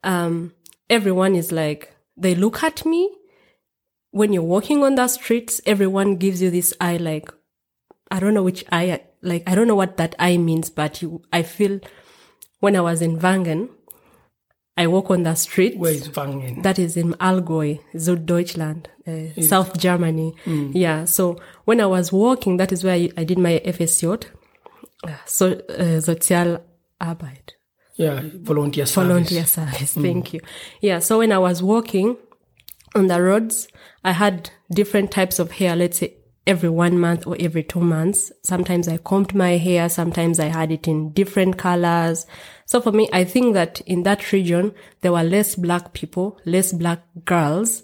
um, 0.05 0.53
everyone 0.91 1.35
is 1.35 1.53
like, 1.53 1.95
they 2.17 2.35
look 2.35 2.62
at 2.62 2.85
me. 2.85 3.11
When 4.11 4.33
you're 4.33 4.43
walking 4.43 4.83
on 4.83 4.95
the 4.95 5.09
streets, 5.09 5.61
everyone 5.67 6.17
gives 6.17 6.41
you 6.41 6.50
this 6.50 6.73
eye 6.81 6.97
like, 6.97 7.31
I 8.11 8.21
don't 8.21 8.35
know 8.35 8.43
which 8.43 8.65
eye, 8.73 9.03
like, 9.26 9.42
I 9.47 9.54
don't 9.54 9.66
know 9.68 9.75
what 9.75 9.97
that 9.99 10.14
I 10.18 10.37
means, 10.38 10.71
but 10.71 11.02
you, 11.02 11.23
I 11.33 11.42
feel 11.42 11.80
when 12.61 12.76
I 12.76 12.80
was 12.80 13.02
in 13.02 13.18
Wangen, 13.18 13.68
I 14.78 14.87
walk 14.87 15.11
on 15.11 15.23
the 15.23 15.35
street. 15.35 15.78
Where 15.78 15.92
is 15.92 16.09
Wangen? 16.11 16.62
That 16.62 16.78
is 16.78 16.97
in 16.97 17.14
Allgäu, 17.14 17.80
Süddeutschland, 17.95 18.87
uh, 19.06 19.40
South 19.42 19.78
Germany. 19.78 20.35
Yeah. 20.75 21.04
So 21.06 21.38
when 21.64 21.80
I 21.80 21.87
was 21.87 22.12
walking, 22.12 22.59
that 22.59 22.73
is 22.73 22.85
where 22.85 22.95
I, 22.95 23.11
I 23.16 23.25
did 23.25 23.38
my 23.38 23.61
FSJ, 23.64 24.25
uh, 25.04 25.11
so, 25.25 25.52
uh, 25.52 26.00
Sozialarbeit 26.00 27.54
Yeah, 27.97 28.21
volunteer 28.42 28.87
service. 28.87 29.09
volunteer 29.09 29.47
service. 29.47 29.95
Thank 29.95 30.35
you. 30.35 30.40
Yeah. 30.83 30.99
So 31.00 31.18
when 31.18 31.33
I 31.33 31.38
was 31.38 31.62
walking 31.62 32.16
on 32.95 33.06
the 33.06 33.23
roads, 33.23 33.68
I 34.04 34.12
had 34.12 34.50
different 34.71 35.11
types 35.11 35.38
of 35.38 35.52
hair. 35.52 35.75
Let's 35.76 35.99
say 35.99 36.14
every 36.47 36.69
one 36.69 36.99
month 36.99 37.26
or 37.26 37.37
every 37.41 37.62
two 37.62 37.81
months. 37.81 38.31
Sometimes 38.43 38.88
I 38.88 38.99
combed 38.99 39.35
my 39.35 39.57
hair. 39.57 39.88
Sometimes 39.88 40.38
I 40.38 40.47
had 40.47 40.71
it 40.71 40.87
in 40.87 41.12
different 41.12 41.59
colors. 41.59 42.26
So 42.67 42.81
for 42.81 42.93
me, 42.93 43.09
I 43.12 43.25
think 43.25 43.55
that 43.55 43.81
in 43.83 44.05
that 44.05 44.33
region, 44.33 44.75
there 45.00 45.12
were 45.12 45.25
less 45.25 45.57
black 45.57 45.93
people, 45.93 46.38
less 46.45 46.73
black 46.73 47.00
girls, 47.25 47.83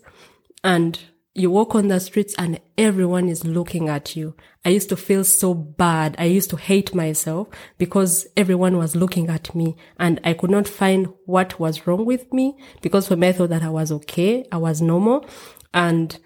and 0.62 0.98
you 1.34 1.50
walk 1.50 1.74
on 1.74 1.88
the 1.88 1.98
streets 1.98 2.34
and 2.36 2.60
everyone 2.76 3.28
is 3.28 3.44
looking 3.44 3.88
at 3.88 4.14
you. 4.14 4.34
I 4.64 4.68
used 4.68 4.90
to 4.90 4.96
feel 4.96 5.24
so 5.24 5.54
bad. 5.54 6.14
I 6.18 6.24
used 6.24 6.50
to 6.50 6.56
hate 6.56 6.94
myself 6.94 7.48
because 7.78 8.26
everyone 8.36 8.76
was 8.76 8.94
looking 8.94 9.30
at 9.30 9.54
me 9.54 9.76
and 9.98 10.20
I 10.24 10.34
could 10.34 10.50
not 10.50 10.68
find 10.68 11.08
what 11.24 11.58
was 11.58 11.86
wrong 11.86 12.04
with 12.04 12.32
me 12.32 12.56
because 12.82 13.08
for 13.08 13.16
me, 13.16 13.28
I 13.28 13.32
thought 13.32 13.48
that 13.48 13.62
I 13.62 13.70
was 13.70 13.90
okay. 13.92 14.46
I 14.52 14.58
was 14.58 14.82
normal. 14.82 15.26
And 15.72 16.18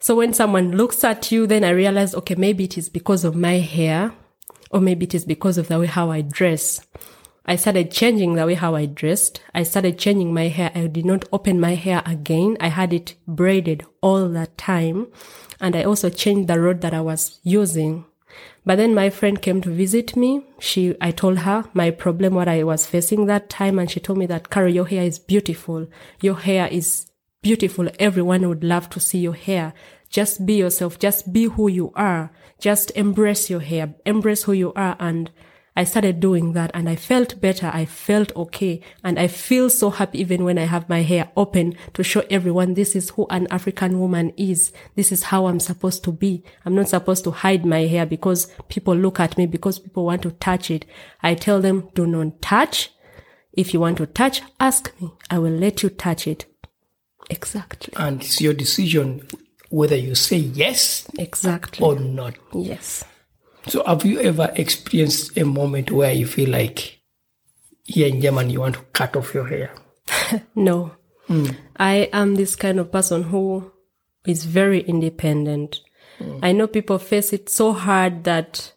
so 0.00 0.16
when 0.16 0.32
someone 0.32 0.76
looks 0.76 1.04
at 1.04 1.30
you, 1.30 1.46
then 1.46 1.62
I 1.62 1.70
realized, 1.70 2.14
okay, 2.14 2.34
maybe 2.34 2.64
it 2.64 2.78
is 2.78 2.88
because 2.88 3.24
of 3.24 3.36
my 3.36 3.58
hair 3.58 4.12
or 4.70 4.80
maybe 4.80 5.04
it 5.04 5.14
is 5.14 5.24
because 5.24 5.58
of 5.58 5.68
the 5.68 5.78
way 5.78 5.86
how 5.86 6.10
I 6.10 6.22
dress. 6.22 6.80
I 7.44 7.56
started 7.56 7.90
changing 7.90 8.34
the 8.34 8.46
way 8.46 8.54
how 8.54 8.74
I 8.74 8.86
dressed. 8.86 9.42
I 9.54 9.64
started 9.64 9.98
changing 9.98 10.32
my 10.32 10.48
hair. 10.48 10.70
I 10.74 10.86
did 10.86 11.04
not 11.04 11.28
open 11.32 11.60
my 11.60 11.74
hair 11.74 12.02
again. 12.06 12.56
I 12.60 12.68
had 12.68 12.92
it 12.92 13.14
braided 13.26 13.84
all 14.00 14.28
the 14.28 14.46
time. 14.56 15.08
And 15.60 15.76
I 15.76 15.82
also 15.82 16.08
changed 16.08 16.48
the 16.48 16.60
road 16.60 16.80
that 16.80 16.94
I 16.94 17.00
was 17.00 17.40
using. 17.42 18.06
But 18.64 18.76
then 18.76 18.94
my 18.94 19.10
friend 19.10 19.40
came 19.42 19.60
to 19.62 19.70
visit 19.70 20.16
me. 20.16 20.46
She, 20.60 20.94
I 21.00 21.10
told 21.10 21.38
her 21.38 21.64
my 21.74 21.90
problem, 21.90 22.34
what 22.34 22.48
I 22.48 22.62
was 22.62 22.86
facing 22.86 23.26
that 23.26 23.50
time. 23.50 23.78
And 23.78 23.90
she 23.90 24.00
told 24.00 24.18
me 24.18 24.26
that, 24.26 24.48
Carol, 24.48 24.72
your 24.72 24.86
hair 24.86 25.02
is 25.02 25.18
beautiful. 25.18 25.88
Your 26.20 26.36
hair 26.36 26.68
is 26.68 27.09
beautiful. 27.42 27.88
Everyone 27.98 28.48
would 28.48 28.64
love 28.64 28.90
to 28.90 29.00
see 29.00 29.18
your 29.18 29.34
hair. 29.34 29.72
Just 30.08 30.44
be 30.44 30.54
yourself. 30.54 30.98
Just 30.98 31.32
be 31.32 31.44
who 31.44 31.68
you 31.68 31.92
are. 31.94 32.30
Just 32.58 32.90
embrace 32.92 33.48
your 33.48 33.60
hair. 33.60 33.94
Embrace 34.04 34.42
who 34.42 34.52
you 34.52 34.72
are. 34.74 34.96
And 34.98 35.30
I 35.76 35.84
started 35.84 36.20
doing 36.20 36.52
that 36.52 36.72
and 36.74 36.88
I 36.88 36.96
felt 36.96 37.40
better. 37.40 37.70
I 37.72 37.86
felt 37.86 38.34
okay. 38.36 38.82
And 39.04 39.18
I 39.18 39.28
feel 39.28 39.70
so 39.70 39.88
happy 39.88 40.20
even 40.20 40.44
when 40.44 40.58
I 40.58 40.64
have 40.64 40.88
my 40.88 41.02
hair 41.02 41.30
open 41.36 41.76
to 41.94 42.02
show 42.02 42.22
everyone 42.28 42.74
this 42.74 42.94
is 42.94 43.10
who 43.10 43.26
an 43.30 43.46
African 43.50 44.00
woman 44.00 44.34
is. 44.36 44.72
This 44.96 45.12
is 45.12 45.22
how 45.22 45.46
I'm 45.46 45.60
supposed 45.60 46.04
to 46.04 46.12
be. 46.12 46.42
I'm 46.66 46.74
not 46.74 46.88
supposed 46.88 47.24
to 47.24 47.30
hide 47.30 47.64
my 47.64 47.86
hair 47.86 48.04
because 48.04 48.52
people 48.68 48.94
look 48.96 49.20
at 49.20 49.38
me, 49.38 49.46
because 49.46 49.78
people 49.78 50.04
want 50.04 50.22
to 50.22 50.32
touch 50.32 50.70
it. 50.70 50.84
I 51.22 51.34
tell 51.36 51.60
them, 51.60 51.88
do 51.94 52.06
not 52.06 52.42
touch. 52.42 52.90
If 53.52 53.72
you 53.72 53.80
want 53.80 53.96
to 53.98 54.06
touch, 54.06 54.42
ask 54.58 54.92
me. 55.00 55.12
I 55.30 55.38
will 55.38 55.52
let 55.52 55.82
you 55.82 55.88
touch 55.88 56.26
it. 56.26 56.49
Exactly. 57.30 57.92
And 57.96 58.20
it's 58.22 58.40
your 58.40 58.52
decision 58.54 59.26
whether 59.70 59.96
you 59.96 60.14
say 60.14 60.36
yes 60.36 61.08
Exactly. 61.18 61.84
or 61.86 61.98
not. 61.98 62.34
Yes. 62.52 63.04
So 63.68 63.84
have 63.84 64.04
you 64.04 64.20
ever 64.20 64.50
experienced 64.56 65.36
a 65.38 65.44
moment 65.44 65.90
where 65.92 66.12
you 66.12 66.26
feel 66.26 66.50
like 66.50 67.00
here 67.84 68.08
in 68.08 68.20
Germany 68.20 68.52
you 68.52 68.60
want 68.60 68.74
to 68.76 68.82
cut 68.92 69.16
off 69.16 69.32
your 69.34 69.46
hair? 69.46 69.74
No. 70.54 70.92
Hmm. 71.26 71.46
I 71.76 72.08
am 72.12 72.34
this 72.34 72.56
kind 72.56 72.80
of 72.80 72.90
person 72.90 73.22
who 73.24 73.70
is 74.26 74.44
very 74.44 74.80
independent. 74.80 75.80
Hmm. 76.18 76.38
I 76.42 76.50
know 76.52 76.66
people 76.66 76.98
face 76.98 77.32
it 77.32 77.48
so 77.48 77.72
hard 77.72 78.24
that 78.24 78.72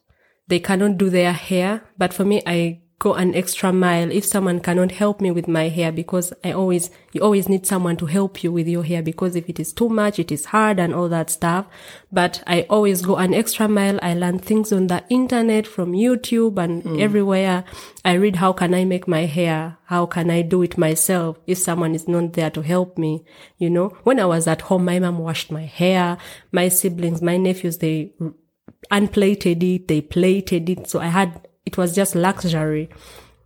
they 0.47 0.59
cannot 0.59 0.97
do 0.99 1.09
their 1.09 1.33
hair, 1.33 1.81
but 1.97 2.13
for 2.13 2.23
me, 2.25 2.43
I 2.45 2.81
go 3.03 3.15
an 3.15 3.35
extra 3.35 3.73
mile 3.73 4.09
if 4.09 4.23
someone 4.23 4.61
cannot 4.61 4.93
help 4.93 5.19
me 5.19 5.29
with 5.29 5.45
my 5.45 5.67
hair 5.67 5.91
because 5.91 6.31
I 6.41 6.53
always, 6.53 6.89
you 7.11 7.19
always 7.19 7.49
need 7.49 7.67
someone 7.67 7.97
to 7.97 8.05
help 8.05 8.45
you 8.45 8.51
with 8.53 8.65
your 8.65 8.83
hair 8.85 9.03
because 9.03 9.35
if 9.35 9.49
it 9.49 9.59
is 9.59 9.73
too 9.73 9.89
much, 9.89 10.19
it 10.19 10.31
is 10.31 10.45
hard 10.45 10.79
and 10.79 10.95
all 10.95 11.09
that 11.09 11.29
stuff. 11.29 11.65
But 12.13 12.41
I 12.47 12.61
always 12.69 13.01
go 13.01 13.17
an 13.17 13.33
extra 13.33 13.67
mile. 13.67 13.99
I 14.01 14.13
learn 14.13 14.39
things 14.39 14.71
on 14.71 14.87
the 14.87 15.03
internet 15.09 15.67
from 15.67 15.91
YouTube 15.91 16.57
and 16.57 16.81
mm. 16.81 17.01
everywhere. 17.01 17.65
I 18.05 18.13
read 18.13 18.37
how 18.37 18.53
can 18.53 18.73
I 18.73 18.85
make 18.85 19.05
my 19.05 19.25
hair? 19.25 19.77
How 19.87 20.05
can 20.05 20.31
I 20.31 20.41
do 20.41 20.61
it 20.61 20.77
myself 20.77 21.37
if 21.45 21.57
someone 21.57 21.95
is 21.95 22.07
not 22.07 22.31
there 22.33 22.51
to 22.51 22.61
help 22.61 22.97
me? 22.97 23.25
You 23.57 23.69
know, 23.69 23.89
when 24.03 24.17
I 24.17 24.25
was 24.25 24.47
at 24.47 24.61
home, 24.61 24.85
my 24.85 24.99
mom 24.99 25.17
washed 25.19 25.51
my 25.51 25.65
hair. 25.65 26.17
My 26.53 26.69
siblings, 26.69 27.21
my 27.21 27.35
nephews, 27.35 27.79
they 27.79 28.13
unplaited 28.89 29.61
it, 29.61 29.89
they 29.89 29.99
plaited 29.99 30.69
it. 30.69 30.89
So 30.89 30.99
I 30.99 31.07
had, 31.07 31.47
it 31.65 31.77
was 31.77 31.95
just 31.95 32.15
luxury. 32.15 32.89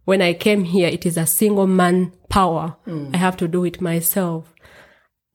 When 0.05 0.21
I 0.21 0.33
came 0.33 0.63
here, 0.63 0.87
it 0.87 1.05
is 1.05 1.17
a 1.17 1.25
single 1.25 1.67
man 1.67 2.13
power. 2.29 2.77
Mm. 2.87 3.13
I 3.13 3.17
have 3.17 3.37
to 3.37 3.47
do 3.47 3.65
it 3.65 3.81
myself. 3.81 4.53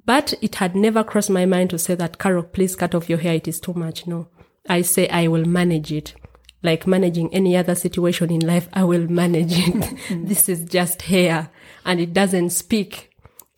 But 0.04 0.34
it 0.42 0.56
had 0.56 0.74
never 0.74 1.04
crossed 1.04 1.30
my 1.30 1.46
mind 1.46 1.70
to 1.70 1.78
say 1.78 1.94
that, 1.94 2.18
Carol, 2.18 2.42
please 2.42 2.74
cut 2.74 2.94
off 2.94 3.08
your 3.08 3.18
hair. 3.18 3.34
It 3.34 3.46
is 3.46 3.60
too 3.60 3.74
much. 3.74 4.06
No. 4.06 4.28
I 4.68 4.82
say 4.82 5.08
I 5.08 5.28
will 5.28 5.44
manage 5.44 5.92
it. 5.92 6.14
Like 6.62 6.86
managing 6.86 7.32
any 7.34 7.56
other 7.56 7.74
situation 7.74 8.30
in 8.30 8.40
life, 8.40 8.68
I 8.72 8.84
will 8.84 9.08
manage 9.08 9.52
it. 9.52 9.94
this 10.26 10.48
is 10.48 10.64
just 10.64 11.02
hair 11.02 11.50
and 11.84 12.00
it 12.00 12.12
doesn't 12.12 12.50
speak. 12.50 13.10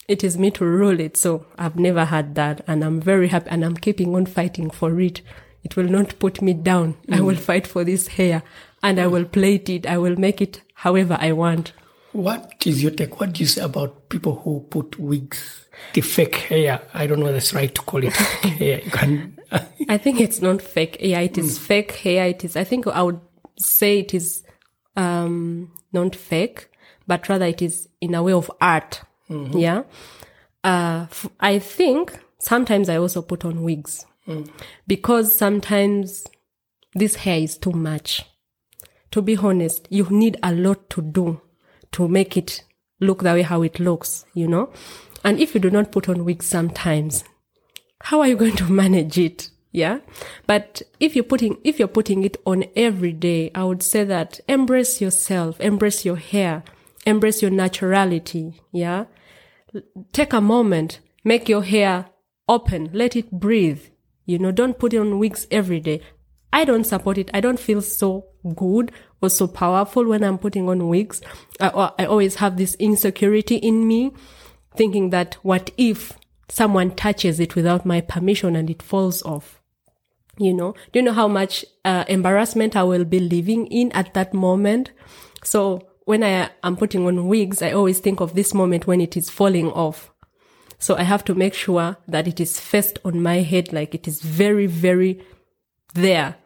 It 0.09 0.25
is 0.25 0.37
me 0.37 0.50
to 0.52 0.64
rule 0.64 1.00
it. 1.00 1.16
So 1.16 1.47
I've 1.59 1.76
never 1.76 2.07
had 2.07 2.35
that 2.35 2.62
and 2.66 2.83
I'm 2.83 3.00
very 3.00 3.28
happy 3.28 3.50
and 3.50 3.64
I'm 3.64 3.76
keeping 3.76 4.14
on 4.14 4.26
fighting 4.26 4.71
for 4.71 4.99
it. 5.00 5.21
It 5.62 5.76
will 5.76 5.88
not 5.88 6.19
put 6.19 6.43
me 6.43 6.52
down. 6.52 6.97
I 7.11 7.19
mm. 7.19 7.26
will 7.26 7.37
fight 7.37 7.66
for 7.66 7.85
this 7.85 8.09
hair 8.09 8.43
and 8.85 9.00
I 9.00 9.07
will 9.09 9.25
plait 9.25 9.69
it. 9.69 9.87
I 9.87 9.99
will 9.99 10.14
make 10.17 10.41
it 10.41 10.61
however 10.75 11.17
I 11.21 11.33
want. 11.33 11.73
What 12.12 12.55
is 12.64 12.81
your 12.83 12.93
take? 12.93 13.19
What 13.19 13.33
do 13.33 13.41
you 13.41 13.47
say 13.47 13.62
about 13.62 14.09
people 14.11 14.37
who 14.37 14.61
put 14.71 14.97
wigs, 15.00 15.67
the 15.95 16.03
fake 16.03 16.37
hair? 16.37 16.81
I 16.93 17.09
don't 17.09 17.19
know 17.19 17.26
if 17.26 17.33
that's 17.33 17.53
right 17.55 17.75
to 17.75 17.83
call 17.83 18.05
it 18.05 18.12
fake 18.12 18.53
hair. 18.59 18.81
Can, 18.93 19.37
I 19.88 19.99
think 19.99 20.21
it's 20.21 20.41
not 20.41 20.62
fake. 20.62 20.99
Yeah, 21.00 21.21
it 21.21 21.37
is 21.38 21.59
fake 21.59 21.93
hair. 21.93 22.26
It 22.29 22.45
is, 22.45 22.57
I 22.57 22.62
think 22.62 22.87
I 22.87 23.03
would 23.03 23.21
say 23.59 23.99
it 24.00 24.14
is, 24.14 24.45
um, 24.97 25.73
not 25.93 26.14
fake, 26.14 26.69
but 27.07 27.29
rather 27.29 27.47
it 27.47 27.62
is 27.62 27.88
in 28.00 28.14
a 28.14 28.23
way 28.23 28.33
of 28.33 28.50
art. 28.61 29.00
Yeah. 29.29 29.83
Uh, 30.62 31.07
f- 31.11 31.29
I 31.41 31.59
think 31.59 32.17
sometimes 32.38 32.88
I 32.88 32.97
also 32.99 33.23
put 33.23 33.45
on 33.45 33.62
wigs 33.62 34.05
because 34.87 35.35
sometimes 35.35 36.26
this 36.95 37.17
hair 37.17 37.38
is 37.41 37.57
too 37.59 37.73
much. 37.73 38.25
To 39.14 39.23
be 39.23 39.37
honest, 39.37 39.87
you 39.90 40.09
need 40.11 40.38
a 40.42 40.52
lot 40.52 40.90
to 40.90 41.00
do 41.00 41.40
to 41.92 42.09
make 42.09 42.37
it 42.37 42.64
look 42.99 43.23
the 43.23 43.33
way 43.33 43.42
how 43.42 43.62
it 43.62 43.78
looks, 43.78 44.25
you 44.35 44.49
know? 44.49 44.73
And 45.23 45.38
if 45.38 45.54
you 45.54 45.61
do 45.61 45.71
not 45.71 45.92
put 45.92 46.09
on 46.09 46.25
wigs 46.25 46.47
sometimes, 46.47 47.23
how 48.00 48.18
are 48.18 48.26
you 48.26 48.35
going 48.35 48.56
to 48.56 48.64
manage 48.73 49.16
it? 49.16 49.50
Yeah. 49.71 50.00
But 50.49 50.83
if 50.99 51.14
you're 51.14 51.23
putting, 51.23 51.59
if 51.62 51.78
you're 51.78 51.87
putting 51.87 52.25
it 52.25 52.38
on 52.44 52.64
every 52.75 53.12
day, 53.12 53.52
I 53.54 53.62
would 53.62 53.85
say 53.85 54.02
that 54.02 54.40
embrace 54.49 55.00
yourself, 55.00 55.61
embrace 55.61 56.04
your 56.04 56.16
hair, 56.16 56.64
embrace 57.06 57.40
your 57.40 57.52
naturality. 57.52 58.59
Yeah. 58.73 59.04
Take 60.12 60.33
a 60.33 60.40
moment, 60.40 60.99
make 61.23 61.49
your 61.49 61.62
hair 61.62 62.06
open, 62.49 62.90
let 62.92 63.14
it 63.14 63.30
breathe. 63.30 63.83
You 64.26 64.40
know, 64.40 64.50
don't 64.50 64.76
put 64.76 64.92
on 64.92 65.21
wigs 65.21 65.47
every 65.52 65.78
day. 65.78 66.00
I 66.55 66.65
don't 66.65 66.85
support 66.85 67.19
it. 67.19 67.31
I 67.35 67.41
don't 67.41 67.59
feel 67.59 67.83
so 67.83 68.27
good 68.55 68.93
or 69.21 69.29
so 69.29 69.49
powerful 69.49 70.07
when 70.07 70.23
I'm 70.23 70.39
putting 70.39 70.69
on 70.69 70.89
wigs. 70.89 71.21
I, 71.61 71.91
I 71.99 72.05
always 72.07 72.37
have 72.37 72.57
this 72.57 72.77
insecurity 72.77 73.57
in 73.57 73.89
me 73.89 74.13
thinking 74.77 75.11
that 75.11 75.35
what 75.43 75.73
if 75.77 76.13
someone 76.49 76.93
touches 76.93 77.41
it 77.41 77.57
without 77.57 77.85
my 77.85 78.01
permission 78.01 78.55
and 78.55 78.71
it 78.71 78.83
falls 78.83 79.21
off? 79.25 79.61
You 80.39 80.55
know, 80.55 80.77
do 80.93 81.01
you 81.01 81.03
know 81.03 81.13
how 81.13 81.27
much 81.27 81.65
uh, 81.85 82.05
embarrassment 82.07 82.77
I 82.77 82.85
will 82.85 83.05
be 83.05 83.19
living 83.19 83.67
in 83.67 83.91
at 83.91 84.15
that 84.15 84.33
moment? 84.33 84.93
So 85.43 85.89
when 86.05 86.23
I 86.23 86.51
am 86.63 86.77
putting 86.77 87.05
on 87.05 87.27
wigs, 87.27 87.63
I 87.63 87.73
always 87.73 87.99
think 87.99 88.21
of 88.21 88.35
this 88.35 88.55
moment 88.55 88.87
when 88.87 89.01
it 89.01 89.17
is 89.17 89.29
falling 89.29 89.73
off. 89.73 90.13
So 90.79 90.95
I 90.95 91.03
have 91.03 91.25
to 91.25 91.35
make 91.35 91.55
sure 91.55 91.97
that 92.07 92.29
it 92.29 92.39
is 92.39 92.61
first 92.61 93.01
on 93.05 93.21
my 93.21 93.39
head, 93.39 93.73
like 93.73 93.93
it 93.93 94.07
is 94.07 94.21
very, 94.21 94.67
very 94.67 95.21
there. 95.95 96.37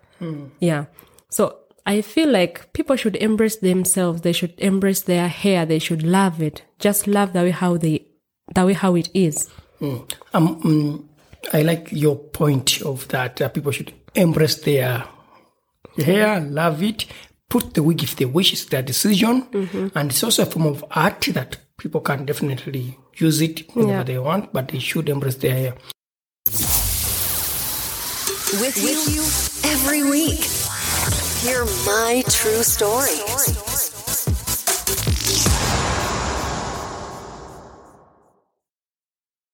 Yeah. 0.61 0.87
So 1.31 1.57
I 1.87 2.03
feel 2.03 2.31
like 2.31 2.73
people 2.73 2.97
should 2.97 3.17
embrace 3.17 3.57
themselves. 3.57 4.21
They 4.23 4.33
should 4.33 4.55
embrace 4.59 5.03
their 5.03 5.29
hair. 5.29 5.65
They 5.67 5.79
should 5.79 6.03
love 6.03 6.43
it. 6.43 6.63
Just 6.79 7.07
love 7.07 7.33
the 7.33 7.41
way 7.43 7.51
how 7.51 7.77
they, 7.77 8.07
the 8.55 8.67
way 8.67 8.73
how 8.75 8.95
it 8.97 9.09
is. 9.15 9.49
Um, 9.81 10.07
mm, 10.35 11.05
I 11.53 11.63
like 11.63 11.89
your 11.93 12.17
point 12.17 12.83
of 12.83 13.07
that. 13.09 13.41
Uh, 13.41 13.49
people 13.49 13.73
should 13.73 13.93
embrace 14.15 14.57
their 14.57 15.05
hair, 15.97 16.41
love 16.41 16.83
it, 16.83 17.07
put 17.49 17.75
the 17.75 17.83
wig 17.83 18.03
if 18.03 18.17
they 18.17 18.25
wish. 18.25 18.53
It's 18.53 18.65
their 18.67 18.83
decision, 18.83 19.47
and 19.95 20.11
it's 20.11 20.23
also 20.23 20.43
a 20.43 20.47
form 20.47 20.67
of 20.67 20.85
art 20.91 21.21
that 21.33 21.57
people 21.79 22.01
can 22.01 22.25
definitely 22.25 22.99
use 23.17 23.41
it 23.41 23.69
whenever 23.75 23.93
Yeah. 23.99 24.03
they 24.03 24.19
want. 24.19 24.53
But 24.53 24.69
they 24.69 24.79
should 24.81 25.09
embrace 25.09 25.37
their 25.37 25.55
hair. 25.55 25.75
With 28.51 28.79
you 28.81 29.21
every 29.71 30.03
week. 30.09 30.41
Hear 31.45 31.67
my 31.85 32.23
true 32.31 32.63
story. 32.63 33.21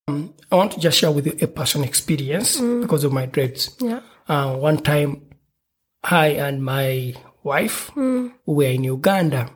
Um, 0.07 0.33
I 0.53 0.55
want 0.55 0.71
to 0.73 0.79
just 0.79 0.97
share 0.97 1.11
with 1.11 1.27
you 1.27 1.35
a 1.43 1.49
personal 1.49 1.89
experience 1.89 2.61
mm. 2.61 2.83
because 2.83 3.03
of 3.03 3.13
my 3.13 3.27
dreads. 3.27 3.75
Yeah. 3.81 4.03
Uh, 4.29 4.55
one 4.55 4.79
time, 4.79 5.23
I 6.05 6.29
and 6.29 6.65
my 6.65 7.15
wife 7.43 7.91
mm. 7.97 8.33
we 8.47 8.55
were 8.55 8.71
in 8.71 8.85
Uganda, 8.85 9.51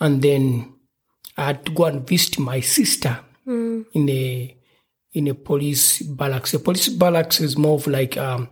and 0.00 0.20
then 0.20 0.74
I 1.36 1.44
had 1.44 1.64
to 1.66 1.70
go 1.70 1.84
and 1.84 2.04
visit 2.04 2.40
my 2.40 2.58
sister 2.58 3.20
mm. 3.46 3.86
in 3.92 4.08
a 4.10 4.56
in 5.14 5.28
a 5.28 5.34
police 5.34 6.02
barracks. 6.02 6.54
A 6.54 6.58
police 6.58 6.88
barracks 6.88 7.40
is 7.40 7.56
more 7.56 7.76
of 7.76 7.86
like 7.86 8.16
um, 8.16 8.48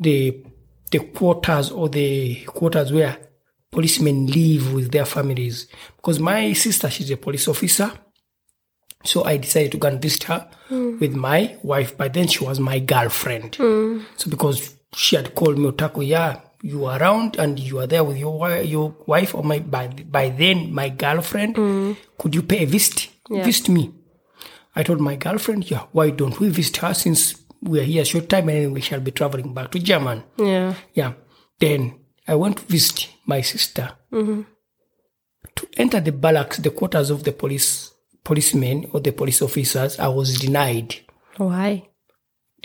the 0.00 0.44
the 0.90 0.98
quarters 1.00 1.70
or 1.70 1.88
the 1.88 2.44
quarters 2.46 2.92
where 2.92 3.18
policemen 3.70 4.26
live 4.26 4.72
with 4.72 4.90
their 4.90 5.04
families. 5.04 5.68
Because 5.96 6.18
my 6.18 6.54
sister, 6.54 6.88
she's 6.88 7.10
a 7.10 7.16
police 7.16 7.46
officer. 7.46 7.92
So 9.04 9.22
I 9.24 9.36
decided 9.36 9.72
to 9.72 9.78
go 9.78 9.88
and 9.88 10.02
visit 10.02 10.24
her 10.24 10.48
hmm. 10.68 10.98
with 10.98 11.14
my 11.14 11.56
wife. 11.62 11.96
By 11.96 12.08
then 12.08 12.26
she 12.26 12.42
was 12.42 12.58
my 12.58 12.78
girlfriend. 12.78 13.54
Hmm. 13.56 14.00
So 14.16 14.30
because 14.30 14.74
she 14.94 15.16
had 15.16 15.34
called 15.34 15.58
me, 15.58 15.70
Otako, 15.70 16.06
yeah, 16.06 16.40
you 16.62 16.86
are 16.86 16.98
around 17.00 17.36
and 17.38 17.58
you 17.60 17.78
are 17.78 17.86
there 17.86 18.02
with 18.02 18.16
your 18.16 18.56
your 18.62 18.96
wife 19.06 19.34
or 19.34 19.44
my 19.44 19.60
by 19.60 19.88
by 19.88 20.30
then 20.30 20.72
my 20.74 20.88
girlfriend. 20.88 21.56
Hmm. 21.56 21.92
Could 22.18 22.34
you 22.34 22.42
pay 22.42 22.64
a 22.64 22.66
visit? 22.66 23.08
Visit 23.30 23.68
me. 23.68 23.92
I 24.78 24.84
told 24.84 25.00
my 25.00 25.16
girlfriend, 25.16 25.68
yeah, 25.68 25.86
why 25.90 26.10
don't 26.10 26.38
we 26.38 26.50
visit 26.50 26.76
her 26.76 26.94
since 26.94 27.34
we 27.60 27.80
are 27.80 27.82
here 27.82 28.02
a 28.02 28.04
short 28.04 28.28
time 28.28 28.48
and 28.48 28.72
we 28.72 28.80
shall 28.80 29.00
be 29.00 29.10
traveling 29.10 29.52
back 29.52 29.72
to 29.72 29.80
German. 29.80 30.22
Yeah. 30.38 30.74
Yeah. 30.94 31.14
Then 31.58 31.98
I 32.28 32.36
went 32.36 32.58
to 32.58 32.64
visit 32.66 33.08
my 33.26 33.40
sister. 33.40 33.90
Mm-hmm. 34.12 34.42
To 35.56 35.68
enter 35.76 35.98
the 35.98 36.12
barracks, 36.12 36.58
the 36.58 36.70
quarters 36.70 37.10
of 37.10 37.24
the 37.24 37.32
police 37.32 37.90
policemen 38.22 38.88
or 38.92 39.00
the 39.00 39.10
police 39.10 39.42
officers, 39.42 39.98
I 39.98 40.06
was 40.06 40.38
denied. 40.38 40.94
Why? 41.38 41.88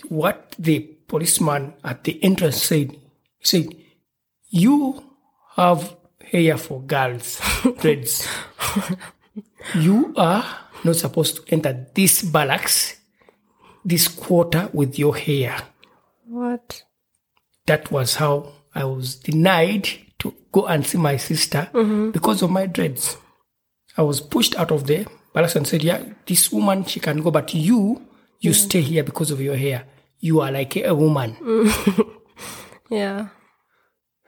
What 0.08 0.56
the 0.60 0.82
policeman 1.08 1.74
at 1.84 2.04
the 2.04 2.24
entrance 2.24 2.62
said, 2.62 2.92
he 2.92 3.46
said, 3.46 3.76
You 4.50 5.04
have 5.56 5.96
hair 6.24 6.58
for 6.58 6.80
girls, 6.84 7.42
dreads. 7.80 8.28
you 9.76 10.14
are 10.16 10.63
not 10.84 10.96
supposed 10.96 11.36
to 11.38 11.54
enter 11.54 11.88
this 11.94 12.22
barracks, 12.22 12.98
this 13.86 14.08
quarter 14.08 14.70
with 14.74 14.98
your 14.98 15.16
hair 15.16 15.58
What? 16.26 16.84
that 17.66 17.92
was 17.92 18.16
how 18.16 18.54
I 18.76 18.86
was 18.86 19.16
denied 19.16 19.90
to 20.20 20.34
go 20.52 20.66
and 20.68 20.86
see 20.86 20.98
my 20.98 21.18
sister 21.18 21.70
mm-hmm. 21.74 22.12
because 22.12 22.42
of 22.42 22.50
my 22.50 22.66
dreads. 22.66 23.18
I 23.98 24.02
was 24.02 24.22
pushed 24.22 24.56
out 24.56 24.72
of 24.72 24.88
the 24.88 25.06
palace 25.34 25.56
and 25.56 25.68
said, 25.68 25.84
Yeah, 25.84 26.04
this 26.26 26.52
woman, 26.52 26.86
she 26.86 27.00
can 27.00 27.22
go, 27.22 27.30
but 27.30 27.54
you, 27.54 28.02
you 28.40 28.54
stay 28.54 28.82
here 28.82 29.04
because 29.04 29.32
of 29.32 29.40
your 29.40 29.56
hair. 29.56 29.86
You 30.20 30.42
are 30.42 30.52
like 30.52 30.76
a 30.78 30.96
woman. 30.96 31.38
Yeah. 32.94 33.28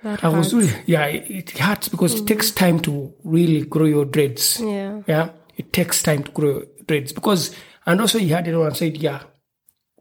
That 0.04 0.24
I 0.24 0.30
was 0.30 0.54
really, 0.54 0.74
yeah, 0.86 1.06
it, 1.06 1.30
it 1.30 1.58
hurts 1.58 1.88
because 1.88 2.20
it 2.20 2.28
takes 2.28 2.52
mm. 2.52 2.56
time 2.56 2.80
to 2.82 3.14
really 3.24 3.66
grow 3.66 3.86
your 3.86 4.06
dreads. 4.06 4.60
Yeah. 4.60 5.02
Yeah, 5.08 5.30
it 5.58 5.72
takes 5.74 6.02
time 6.04 6.24
to 6.24 6.32
grow 6.32 6.64
dreads 6.88 7.12
because, 7.14 7.56
and 7.86 8.02
also 8.02 8.20
he 8.20 8.30
had 8.30 8.48
everyone 8.48 8.76
said, 8.76 8.98
yeah, 8.98 9.24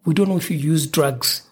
we 0.04 0.14
don't 0.14 0.28
know 0.28 0.36
if 0.36 0.50
you 0.50 0.56
use 0.58 0.86
drugs. 0.86 1.42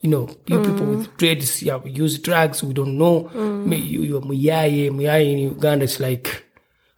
You 0.00 0.10
know, 0.10 0.28
you 0.46 0.60
people 0.62 0.86
with 0.86 1.16
dreads, 1.16 1.62
yeah, 1.62 1.76
we 1.76 1.90
use 1.90 2.18
drugs. 2.18 2.62
We 2.62 2.74
don't 2.74 2.98
know. 2.98 3.28
May- 3.34 3.76
You, 3.78 4.02
you're 4.02 4.20
muyaye, 4.20 4.90
muyaye 4.90 5.32
in 5.32 5.38
Uganda. 5.38 5.84
It's 5.84 5.98
like 5.98 6.44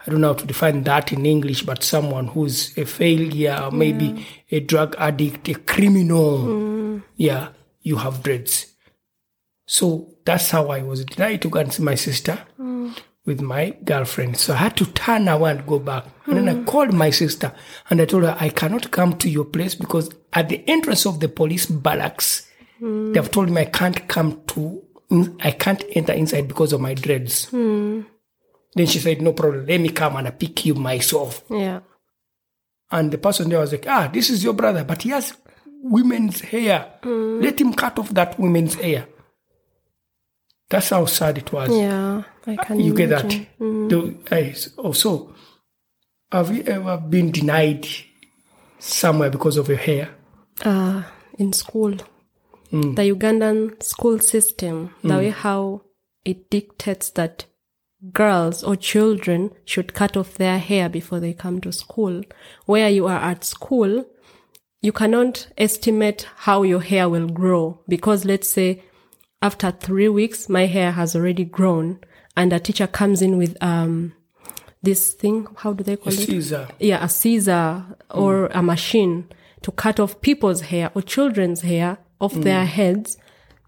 I 0.07 0.11
don't 0.11 0.21
know 0.21 0.29
how 0.29 0.35
to 0.35 0.47
define 0.47 0.83
that 0.85 1.13
in 1.13 1.25
English, 1.25 1.63
but 1.63 1.83
someone 1.85 2.27
who's 2.29 2.77
a 2.77 2.85
failure, 2.85 3.69
maybe 3.73 4.27
a 4.51 4.61
drug 4.61 4.97
addict, 4.99 5.49
a 5.49 5.55
criminal. 5.55 7.01
Yeah, 7.17 7.49
you 7.83 7.97
have 7.97 8.23
dreads. 8.23 8.75
So 9.67 10.15
that's 10.25 10.51
how 10.51 10.69
I 10.69 10.83
was 10.83 11.05
denied 11.05 11.43
to 11.43 11.51
go 11.51 11.61
and 11.61 11.73
see 11.73 11.83
my 11.83 11.95
sister 11.95 12.39
mm. 12.59 12.97
With 13.29 13.43
my 13.43 13.77
girlfriend. 13.85 14.39
So 14.39 14.55
I 14.55 14.57
had 14.57 14.77
to 14.79 14.87
turn 14.87 15.29
away 15.29 15.51
and 15.51 15.67
go 15.67 15.79
back. 15.79 16.07
And 16.25 16.39
then 16.39 16.49
I 16.49 16.55
mm. 16.55 16.67
called 16.67 16.95
my 16.95 17.11
sister 17.11 17.53
and 17.91 18.01
I 18.01 18.07
told 18.07 18.23
her, 18.25 18.35
I 18.41 18.49
cannot 18.49 18.91
come 18.91 19.19
to 19.19 19.29
your 19.29 19.45
place 19.45 19.75
because 19.75 20.11
at 20.33 20.49
the 20.49 20.67
entrance 20.67 21.05
of 21.05 21.21
the 21.21 21.29
police 21.29 21.67
barracks, 21.67 22.51
mm. 22.81 23.13
they've 23.13 23.31
told 23.31 23.51
me 23.51 23.61
I 23.61 23.67
can't 23.67 24.09
come 24.09 24.41
to, 24.47 24.83
I 25.41 25.51
can't 25.51 25.85
enter 25.91 26.15
inside 26.15 26.49
because 26.49 26.73
of 26.73 26.81
my 26.81 26.95
dreads. 26.95 27.51
Mm. 27.51 28.07
Then 28.75 28.87
she 28.87 28.99
said, 28.99 29.21
No 29.21 29.35
problem, 29.35 29.67
let 29.67 29.79
me 29.79 29.91
come 29.91 30.17
and 30.17 30.29
I 30.29 30.31
pick 30.31 30.65
you 30.65 30.75
myself. 30.75 31.45
Yeah. 31.51 31.81
And 32.91 33.11
the 33.11 33.19
person 33.19 33.51
there 33.51 33.61
was 33.61 33.73
like, 33.73 33.87
Ah, 33.87 34.09
this 34.11 34.31
is 34.31 34.43
your 34.43 34.55
brother, 34.55 34.85
but 34.85 35.03
he 35.03 35.11
has 35.11 35.35
women's 35.83 36.41
hair. 36.41 36.95
Let 37.05 37.61
him 37.61 37.75
cut 37.75 37.99
off 37.99 38.09
that 38.11 38.41
women's 38.41 38.75
hair. 38.77 39.07
That's 40.71 40.91
how 40.91 41.07
sad 41.07 41.39
it 41.39 41.53
was. 41.53 41.71
Yeah. 41.71 42.23
I 42.47 42.57
ah, 42.59 42.65
can 42.65 42.81
You 42.81 42.95
get 42.95 43.09
that? 43.11 43.25
imagine. 43.25 43.47
Mm. 43.61 43.89
Do- 43.89 44.19
I- 44.31 44.55
Also, 44.77 45.11
oh, 45.11 45.35
have 46.31 46.55
you 46.55 46.63
ever 46.65 46.99
been 46.99 47.31
denied 47.33 47.87
somewhere 48.79 49.31
because 49.31 49.57
of 49.57 49.69
your 49.69 49.79
hair? 49.79 50.11
uh, 50.65 51.03
in 51.39 51.53
school. 51.53 51.95
Mm. 52.73 52.97
The 52.97 53.03
Ugandan 53.15 53.83
school 53.83 54.19
system, 54.19 54.95
the 55.03 55.15
mm. 55.15 55.19
way 55.19 55.31
how 55.31 55.83
it 56.25 56.51
dictates 56.51 57.11
that 57.11 57.47
girls 58.13 58.63
or 58.63 58.77
children 58.77 59.51
should 59.65 59.95
cut 59.95 60.17
off 60.17 60.35
their 60.35 60.59
hair 60.59 60.89
before 60.89 61.21
they 61.21 61.33
come 61.33 61.61
to 61.61 61.73
school. 61.73 62.23
Where 62.67 62.89
you 62.89 63.07
are 63.07 63.21
at 63.21 63.45
school, 63.45 64.05
you 64.83 64.93
cannot 64.93 65.49
estimate 65.57 66.29
how 66.39 66.63
your 66.63 66.81
hair 66.81 67.09
will 67.09 67.29
grow 67.29 67.81
because 67.89 68.25
let's 68.25 68.51
say 68.51 68.83
after 69.43 69.71
three 69.71 70.09
weeks, 70.09 70.49
my 70.49 70.67
hair 70.67 70.93
has 70.93 71.15
already 71.15 71.45
grown 71.45 72.01
and 72.37 72.53
a 72.53 72.61
teacher 72.61 72.87
comes 72.87 73.23
in 73.23 73.39
with, 73.39 73.57
um, 73.63 74.13
this 74.83 75.13
thing, 75.13 75.47
how 75.57 75.73
do 75.73 75.83
they 75.83 75.97
call 75.97 76.13
it? 76.13 76.17
Caesar. 76.17 76.69
yeah, 76.79 77.05
a 77.05 77.09
scissor 77.09 77.85
or 78.11 78.47
a 78.47 78.63
machine 78.63 79.29
to 79.63 79.73
cut 79.73 79.99
off 79.99 80.21
people's 80.21 80.63
hair 80.63 80.91
or 80.95 81.03
children's 81.03 81.63
hair 81.63 81.99
off 82.21 82.35
their 82.35 82.65
heads 82.65 83.17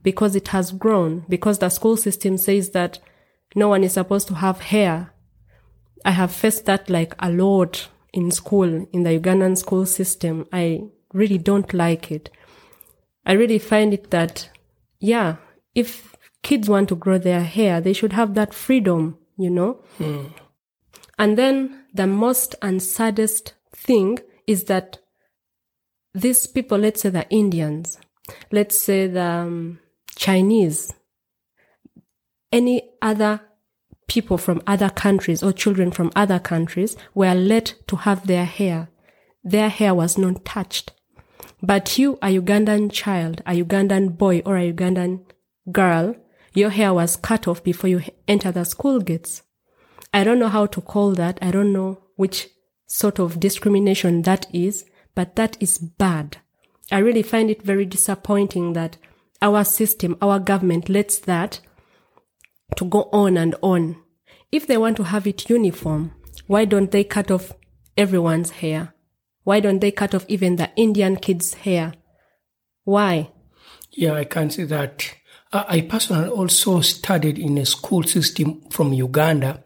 because 0.02 0.36
it 0.36 0.48
has 0.48 0.72
grown, 0.72 1.24
because 1.28 1.58
the 1.58 1.68
school 1.68 1.96
system 1.96 2.38
says 2.38 2.70
that 2.70 3.00
no 3.54 3.68
one 3.68 3.82
is 3.82 3.94
supposed 3.94 4.28
to 4.28 4.34
have 4.34 4.60
hair. 4.60 5.12
I 6.04 6.12
have 6.12 6.32
faced 6.32 6.64
that 6.66 6.88
like 6.88 7.14
a 7.18 7.30
lot 7.30 7.88
in 8.12 8.30
school, 8.30 8.86
in 8.92 9.02
the 9.02 9.18
Ugandan 9.18 9.58
school 9.58 9.86
system. 9.86 10.46
I 10.52 10.84
really 11.12 11.38
don't 11.38 11.74
like 11.74 12.10
it. 12.10 12.30
I 13.26 13.32
really 13.32 13.58
find 13.58 13.92
it 13.92 14.10
that, 14.10 14.48
yeah, 15.00 15.36
if 15.74 16.14
kids 16.42 16.68
want 16.68 16.88
to 16.88 16.96
grow 16.96 17.18
their 17.18 17.42
hair, 17.42 17.80
they 17.80 17.92
should 17.92 18.12
have 18.12 18.34
that 18.34 18.54
freedom, 18.54 19.18
you 19.38 19.50
know? 19.50 19.82
And 21.18 21.36
then 21.36 21.84
the 21.92 22.06
most 22.06 22.54
and 22.62 22.82
saddest 22.82 23.54
thing 23.74 24.18
is 24.46 24.64
that 24.64 24.98
these 26.14 26.46
people, 26.46 26.78
let's 26.78 27.02
say 27.02 27.10
the 27.10 27.28
Indians, 27.30 27.98
let's 28.50 28.78
say 28.78 29.06
the 29.06 29.22
um, 29.22 29.78
Chinese, 30.16 30.92
any 32.52 32.90
other 33.00 33.40
people 34.06 34.38
from 34.38 34.60
other 34.66 34.90
countries 34.90 35.42
or 35.42 35.52
children 35.52 35.92
from 35.92 36.10
other 36.16 36.40
countries 36.40 36.96
were 37.14 37.34
let 37.34 37.74
to 37.86 37.96
have 37.96 38.26
their 38.26 38.44
hair. 38.44 38.88
Their 39.44 39.68
hair 39.68 39.94
was 39.94 40.18
not 40.18 40.44
touched. 40.44 40.92
But 41.62 41.98
you, 41.98 42.18
a 42.22 42.40
Ugandan 42.40 42.90
child, 42.90 43.42
a 43.46 43.62
Ugandan 43.62 44.16
boy 44.18 44.42
or 44.44 44.56
a 44.56 44.72
Ugandan 44.72 45.20
girl, 45.72 46.16
your 46.54 46.70
hair 46.70 46.92
was 46.92 47.16
cut 47.16 47.46
off 47.46 47.62
before 47.62 47.88
you 47.88 48.02
enter 48.26 48.50
the 48.50 48.64
school 48.64 49.00
gates. 49.00 49.42
I 50.12 50.24
don't 50.24 50.38
know 50.38 50.48
how 50.48 50.66
to 50.66 50.80
call 50.80 51.12
that. 51.12 51.38
I 51.40 51.50
don't 51.50 51.72
know 51.72 52.02
which 52.16 52.48
sort 52.86 53.18
of 53.20 53.38
discrimination 53.38 54.22
that 54.22 54.46
is, 54.52 54.84
but 55.14 55.36
that 55.36 55.56
is 55.60 55.78
bad. 55.78 56.38
I 56.90 56.98
really 56.98 57.22
find 57.22 57.50
it 57.50 57.62
very 57.62 57.84
disappointing 57.84 58.72
that 58.72 58.96
our 59.40 59.64
system, 59.64 60.16
our 60.20 60.38
government 60.38 60.88
lets 60.88 61.18
that 61.20 61.60
to 62.76 62.84
go 62.84 63.08
on 63.12 63.36
and 63.36 63.54
on. 63.62 63.96
If 64.50 64.66
they 64.66 64.76
want 64.76 64.96
to 64.96 65.04
have 65.04 65.26
it 65.26 65.48
uniform, 65.48 66.12
why 66.46 66.64
don't 66.64 66.90
they 66.90 67.04
cut 67.04 67.30
off 67.30 67.52
everyone's 67.96 68.50
hair? 68.50 68.94
Why 69.44 69.60
don't 69.60 69.80
they 69.80 69.92
cut 69.92 70.14
off 70.14 70.24
even 70.28 70.56
the 70.56 70.70
Indian 70.76 71.16
kids' 71.16 71.54
hair? 71.54 71.94
Why? 72.84 73.30
Yeah, 73.92 74.14
I 74.14 74.24
can 74.24 74.50
see 74.50 74.64
that. 74.64 75.14
I 75.52 75.80
personally 75.80 76.28
also 76.28 76.80
studied 76.80 77.38
in 77.38 77.58
a 77.58 77.66
school 77.66 78.04
system 78.04 78.60
from 78.70 78.92
Uganda, 78.92 79.62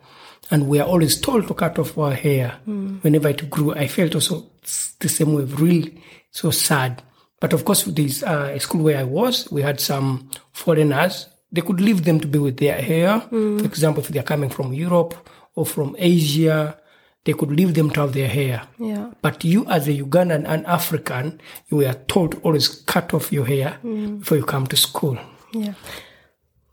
and 0.50 0.66
we 0.66 0.80
are 0.80 0.86
always 0.86 1.20
told 1.20 1.46
to 1.48 1.54
cut 1.54 1.78
off 1.78 1.98
our 1.98 2.14
hair 2.14 2.58
hmm. 2.64 2.96
whenever 3.02 3.28
it 3.28 3.50
grew. 3.50 3.74
I 3.74 3.88
felt 3.88 4.14
also 4.14 4.50
the 4.98 5.08
same 5.08 5.34
way, 5.34 5.44
really 5.44 6.02
so 6.30 6.50
sad. 6.50 7.02
But 7.38 7.52
of 7.52 7.66
course, 7.66 7.84
this 7.84 8.22
uh, 8.22 8.58
school 8.58 8.84
where 8.84 8.98
I 8.98 9.04
was, 9.04 9.50
we 9.50 9.60
had 9.60 9.78
some 9.78 10.30
foreigners. 10.52 11.26
They 11.52 11.60
could 11.60 11.80
leave 11.80 12.04
them 12.04 12.18
to 12.20 12.26
be 12.26 12.38
with 12.38 12.56
their 12.56 12.80
hair. 12.80 13.18
Hmm. 13.18 13.58
For 13.58 13.66
example, 13.66 14.02
if 14.02 14.08
they're 14.08 14.22
coming 14.22 14.50
from 14.50 14.72
Europe 14.72 15.14
or 15.54 15.66
from 15.66 15.96
Asia, 15.98 16.78
they 17.24 17.34
could 17.34 17.50
leave 17.50 17.74
them 17.74 17.90
to 17.90 18.00
have 18.00 18.14
their 18.14 18.28
hair. 18.28 18.66
Yeah. 18.78 19.10
But 19.20 19.44
you, 19.44 19.66
as 19.66 19.86
a 19.86 19.92
Ugandan 19.92 20.46
and 20.48 20.66
African, 20.66 21.40
you 21.68 21.78
were 21.78 21.94
told 22.08 22.40
always 22.42 22.68
cut 22.68 23.12
off 23.12 23.32
your 23.32 23.44
hair 23.44 23.78
hmm. 23.82 24.16
before 24.16 24.38
you 24.38 24.44
come 24.44 24.66
to 24.68 24.76
school. 24.76 25.18
Yeah. 25.54 25.74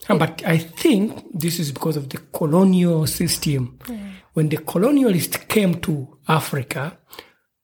Uh, 0.10 0.18
But 0.18 0.44
I 0.46 0.58
think 0.58 1.24
this 1.34 1.60
is 1.60 1.72
because 1.72 1.98
of 1.98 2.10
the 2.10 2.18
colonial 2.34 3.06
system. 3.08 3.80
When 4.34 4.50
the 4.50 4.58
colonialists 4.58 5.48
came 5.48 5.80
to 5.82 6.18
Africa, 6.28 6.98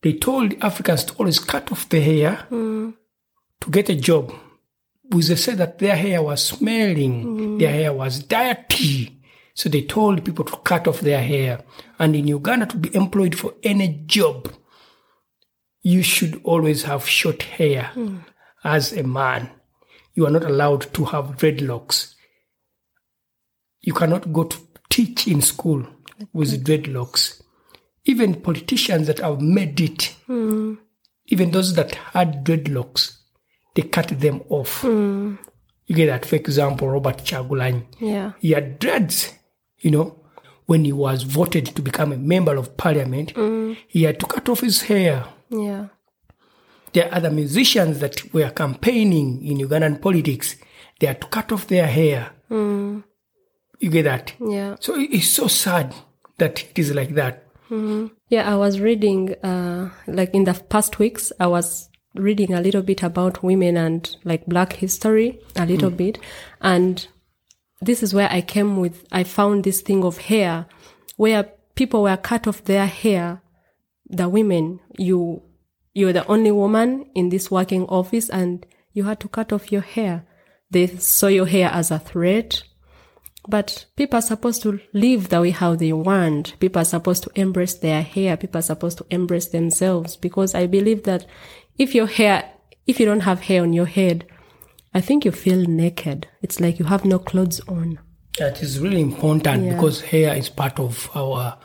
they 0.01 0.13
told 0.13 0.53
Africans 0.61 1.05
to 1.05 1.13
always 1.15 1.39
cut 1.39 1.71
off 1.71 1.89
the 1.89 1.99
hair 2.01 2.45
mm. 2.51 2.93
to 3.61 3.71
get 3.71 3.89
a 3.89 3.95
job. 3.95 4.33
Because 5.09 5.29
they 5.29 5.35
said 5.35 5.57
that 5.57 5.79
their 5.79 5.95
hair 5.95 6.21
was 6.21 6.43
smelling, 6.43 7.25
mm. 7.25 7.59
their 7.59 7.71
hair 7.71 7.93
was 7.93 8.19
dirty. 8.23 9.21
So 9.53 9.69
they 9.69 9.81
told 9.81 10.23
people 10.23 10.45
to 10.45 10.57
cut 10.57 10.87
off 10.87 10.99
their 10.99 11.23
hair. 11.23 11.63
And 11.97 12.15
in 12.15 12.27
Uganda, 12.27 12.65
to 12.67 12.77
be 12.77 12.93
employed 12.95 13.35
for 13.35 13.53
any 13.63 14.03
job, 14.05 14.53
you 15.81 16.03
should 16.03 16.39
always 16.43 16.83
have 16.83 17.07
short 17.07 17.41
hair 17.43 17.91
mm. 17.95 18.19
as 18.63 18.93
a 18.93 19.03
man. 19.03 19.49
You 20.17 20.25
are 20.25 20.31
not 20.31 20.45
allowed 20.45 20.91
to 20.95 21.05
have 21.05 21.37
dreadlocks. 21.37 22.15
You 23.81 23.93
cannot 23.93 24.33
go 24.33 24.45
to 24.45 24.57
teach 24.89 25.27
in 25.27 25.41
school 25.41 25.85
with 26.33 26.65
dreadlocks. 26.65 27.39
Even 28.05 28.41
politicians 28.41 29.05
that 29.05 29.19
have 29.19 29.41
made 29.41 29.79
it, 29.79 30.15
hmm. 30.25 30.73
even 31.27 31.51
those 31.51 31.75
that 31.75 31.93
had 31.93 32.43
dreadlocks, 32.43 33.15
they 33.75 33.83
cut 33.83 34.07
them 34.07 34.41
off. 34.49 34.81
Hmm. 34.81 35.35
You 35.85 35.95
get 35.95 36.07
that, 36.07 36.25
for 36.25 36.37
example, 36.37 36.89
Robert 36.89 37.19
Kyagulanyi. 37.19 37.85
Yeah. 37.99 38.31
He 38.39 38.53
had 38.53 38.79
dreads, 38.79 39.31
you 39.77 39.91
know, 39.91 40.19
when 40.65 40.83
he 40.83 40.93
was 40.93 41.21
voted 41.21 41.67
to 41.67 41.81
become 41.83 42.11
a 42.11 42.17
member 42.17 42.55
of 42.55 42.75
parliament, 42.75 43.33
hmm. 43.35 43.73
he 43.87 44.01
had 44.01 44.19
to 44.21 44.25
cut 44.25 44.49
off 44.49 44.61
his 44.61 44.81
hair. 44.81 45.27
Yeah. 45.51 45.89
There 46.97 47.07
are 47.11 47.17
other 47.17 47.29
musicians 47.29 47.99
that 47.99 48.33
were 48.33 48.49
campaigning 48.49 49.45
in 49.45 49.59
Ugandan 49.59 50.01
politics. 50.01 50.55
They 50.99 51.05
had 51.05 51.21
to 51.21 51.27
cut 51.27 51.51
off 51.51 51.67
their 51.67 51.85
hair. 51.85 52.31
Mm. 52.49 53.03
You 53.77 53.91
get 53.91 54.05
that? 54.05 54.33
Yeah. 54.39 54.77
So 54.79 54.95
it's 54.97 55.27
so 55.27 55.47
sad 55.47 55.93
that 56.39 56.63
it 56.63 56.79
is 56.79 56.95
like 56.95 57.13
that. 57.13 57.43
Mm-hmm. 57.69 58.07
Yeah, 58.29 58.51
I 58.51 58.55
was 58.55 58.79
reading, 58.79 59.35
uh, 59.43 59.91
like 60.07 60.33
in 60.33 60.45
the 60.45 60.55
past 60.55 60.97
weeks, 60.97 61.31
I 61.39 61.45
was 61.45 61.87
reading 62.15 62.55
a 62.55 62.61
little 62.61 62.81
bit 62.81 63.03
about 63.03 63.43
women 63.43 63.77
and 63.77 64.17
like 64.23 64.47
black 64.47 64.73
history, 64.73 65.39
a 65.55 65.67
little 65.67 65.91
mm. 65.91 65.97
bit. 65.97 66.17
And 66.61 67.07
this 67.79 68.01
is 68.01 68.11
where 68.11 68.31
I 68.31 68.41
came 68.41 68.77
with, 68.77 69.05
I 69.11 69.23
found 69.23 69.65
this 69.65 69.81
thing 69.81 70.03
of 70.03 70.17
hair, 70.17 70.65
where 71.15 71.43
people 71.75 72.01
were 72.01 72.17
cut 72.17 72.47
off 72.47 72.63
their 72.63 72.87
hair. 72.87 73.43
The 74.09 74.27
women, 74.27 74.79
you, 74.97 75.43
you're 75.97 76.13
the 76.13 76.27
only 76.27 76.51
woman 76.51 77.09
in 77.15 77.29
this 77.29 77.49
working 77.49 77.83
office 77.87 78.29
and 78.29 78.63
you 78.93 79.05
had 79.05 79.19
to 79.19 79.27
cut 79.27 79.51
off 79.51 79.71
your 79.71 79.81
hair. 79.81 80.27
They 80.69 80.85
saw 80.85 81.25
your 81.25 81.47
hair 81.47 81.69
as 81.73 81.89
a 81.89 81.97
threat. 81.97 82.61
But 83.49 83.85
people 83.95 84.19
are 84.19 84.21
supposed 84.21 84.61
to 84.61 84.79
live 84.93 85.29
the 85.29 85.41
way 85.41 85.49
how 85.49 85.75
they 85.75 85.93
want. 85.93 86.53
People 86.59 86.83
are 86.83 86.85
supposed 86.85 87.23
to 87.23 87.31
embrace 87.33 87.73
their 87.73 88.03
hair. 88.03 88.37
People 88.37 88.59
are 88.59 88.61
supposed 88.73 88.99
to 88.99 89.05
embrace 89.09 89.47
themselves 89.47 90.15
because 90.17 90.53
I 90.53 90.67
believe 90.67 91.01
that 91.03 91.25
if 91.79 91.95
your 91.95 92.05
hair, 92.07 92.47
if 92.85 92.99
you 92.99 93.07
don't 93.07 93.21
have 93.21 93.39
hair 93.41 93.63
on 93.63 93.73
your 93.73 93.87
head, 93.87 94.27
I 94.93 95.01
think 95.01 95.25
you 95.25 95.31
feel 95.31 95.65
naked. 95.67 96.27
It's 96.43 96.59
like 96.59 96.77
you 96.77 96.85
have 96.85 97.05
no 97.05 97.17
clothes 97.17 97.59
on. 97.67 97.97
That 98.37 98.61
is 98.61 98.79
really 98.79 99.01
important 99.01 99.65
Yeah. 99.65 99.73
because 99.73 100.01
hair 100.01 100.35
is 100.35 100.49
part 100.49 100.79
of 100.79 101.09
our 101.15 101.57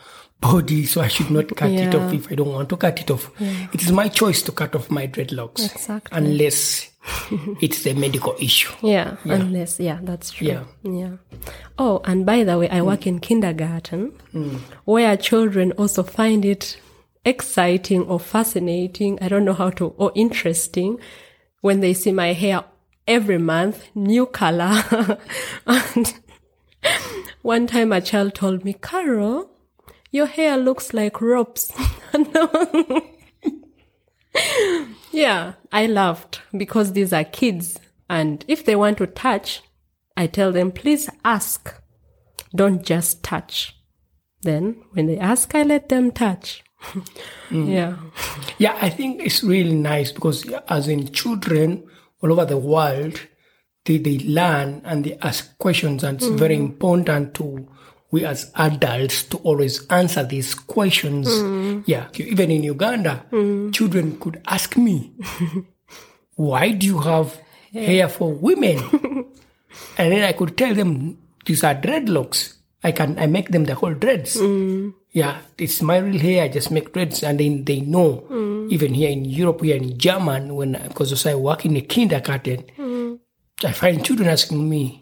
body, 0.42 0.84
so 0.84 1.00
I 1.00 1.08
should 1.08 1.30
not 1.30 1.56
cut 1.56 1.70
it 1.70 1.94
off 1.94 2.12
if 2.12 2.30
I 2.30 2.34
don't 2.34 2.52
want 2.52 2.68
to 2.68 2.76
cut 2.76 3.00
it 3.00 3.10
off. 3.10 3.30
It 3.40 3.82
is 3.82 3.92
my 3.92 4.08
choice 4.08 4.42
to 4.42 4.52
cut 4.52 4.74
off 4.74 4.90
my 4.90 5.06
dreadlocks. 5.06 5.72
Exactly. 5.72 6.18
Unless 6.18 6.90
it's 7.62 7.86
a 7.86 7.94
medical 7.94 8.34
issue. 8.38 8.72
Yeah, 8.82 9.16
unless, 9.24 9.80
yeah, 9.80 10.00
that's 10.02 10.32
true. 10.32 10.48
Yeah. 10.48 10.64
Yeah. 10.82 11.16
Oh, 11.78 12.00
and 12.04 12.26
by 12.26 12.44
the 12.44 12.58
way, 12.58 12.68
I 12.68 12.82
work 12.82 13.06
in 13.06 13.20
kindergarten 13.20 14.12
mm. 14.34 14.58
where 14.84 15.16
children 15.16 15.72
also 15.72 16.02
find 16.02 16.44
it 16.44 16.76
exciting 17.24 18.02
or 18.02 18.20
fascinating. 18.20 19.18
I 19.22 19.28
don't 19.28 19.44
know 19.44 19.54
how 19.54 19.70
to, 19.70 19.94
or 19.96 20.12
interesting 20.14 20.98
when 21.60 21.80
they 21.80 21.94
see 21.94 22.12
my 22.12 22.32
hair 22.32 22.64
every 23.06 23.38
month, 23.38 23.88
new 23.94 24.26
color. 24.26 24.82
and 25.66 26.14
one 27.42 27.66
time 27.66 27.92
a 27.92 28.00
child 28.00 28.34
told 28.34 28.64
me, 28.64 28.74
Carol, 28.74 29.51
your 30.12 30.26
hair 30.26 30.56
looks 30.56 30.94
like 30.94 31.20
ropes. 31.20 31.72
Yeah, 35.12 35.52
I 35.70 35.86
laughed 35.86 36.40
because 36.56 36.92
these 36.92 37.12
are 37.12 37.22
kids. 37.22 37.78
And 38.08 38.44
if 38.48 38.64
they 38.64 38.74
want 38.74 38.98
to 38.98 39.06
touch, 39.06 39.62
I 40.16 40.26
tell 40.26 40.50
them, 40.52 40.72
please 40.72 41.08
ask. 41.24 41.74
Don't 42.54 42.82
just 42.82 43.22
touch. 43.22 43.76
Then 44.42 44.82
when 44.92 45.06
they 45.06 45.18
ask, 45.18 45.54
I 45.54 45.62
let 45.62 45.88
them 45.88 46.10
touch. 46.10 46.64
Mm. 47.50 47.70
Yeah. 47.70 47.96
Yeah, 48.56 48.78
I 48.80 48.88
think 48.88 49.20
it's 49.22 49.44
really 49.44 49.74
nice 49.74 50.10
because 50.10 50.50
as 50.68 50.88
in 50.88 51.12
children 51.12 51.86
all 52.22 52.32
over 52.32 52.46
the 52.46 52.56
world, 52.56 53.20
they, 53.84 53.98
they 53.98 54.18
learn 54.20 54.80
and 54.86 55.04
they 55.04 55.18
ask 55.20 55.58
questions 55.58 56.02
and 56.02 56.16
it's 56.16 56.30
very 56.30 56.56
mm. 56.56 56.60
important 56.60 57.34
to 57.34 57.68
we 58.12 58.26
as 58.26 58.52
adults 58.54 59.24
to 59.24 59.38
always 59.38 59.86
answer 59.88 60.22
these 60.22 60.54
questions. 60.54 61.26
Mm. 61.26 61.82
Yeah. 61.86 62.08
Even 62.14 62.50
in 62.52 62.62
Uganda, 62.62 63.24
mm. 63.32 63.72
children 63.74 64.20
could 64.20 64.40
ask 64.46 64.76
me, 64.76 65.12
why 66.36 66.70
do 66.72 66.86
you 66.86 67.00
have 67.00 67.40
hair 67.72 68.08
for 68.08 68.30
women? 68.30 68.78
and 69.98 70.12
then 70.12 70.22
I 70.22 70.32
could 70.32 70.56
tell 70.58 70.74
them 70.74 71.16
these 71.46 71.64
are 71.64 71.74
dreadlocks. 71.74 72.54
I 72.84 72.92
can 72.92 73.18
I 73.18 73.26
make 73.26 73.48
them 73.48 73.64
the 73.64 73.74
whole 73.74 73.94
dreads. 73.94 74.36
Mm. 74.36 74.92
Yeah, 75.12 75.40
it's 75.56 75.80
my 75.80 75.96
real 75.96 76.20
hair. 76.20 76.44
I 76.44 76.48
just 76.48 76.70
make 76.70 76.92
dreads, 76.92 77.22
and 77.22 77.38
then 77.38 77.64
they 77.64 77.80
know. 77.80 78.24
Even 78.70 78.94
here 78.94 79.10
in 79.10 79.24
Europe, 79.26 79.60
we 79.60 79.72
are 79.72 79.76
in 79.76 79.98
German. 79.98 80.56
When 80.56 80.72
because 80.88 81.26
I 81.26 81.34
work 81.34 81.64
in 81.64 81.76
a 81.76 81.82
kindergarten, 81.82 83.20
I 83.62 83.72
find 83.72 84.04
children 84.04 84.30
asking 84.30 84.68
me, 84.68 85.01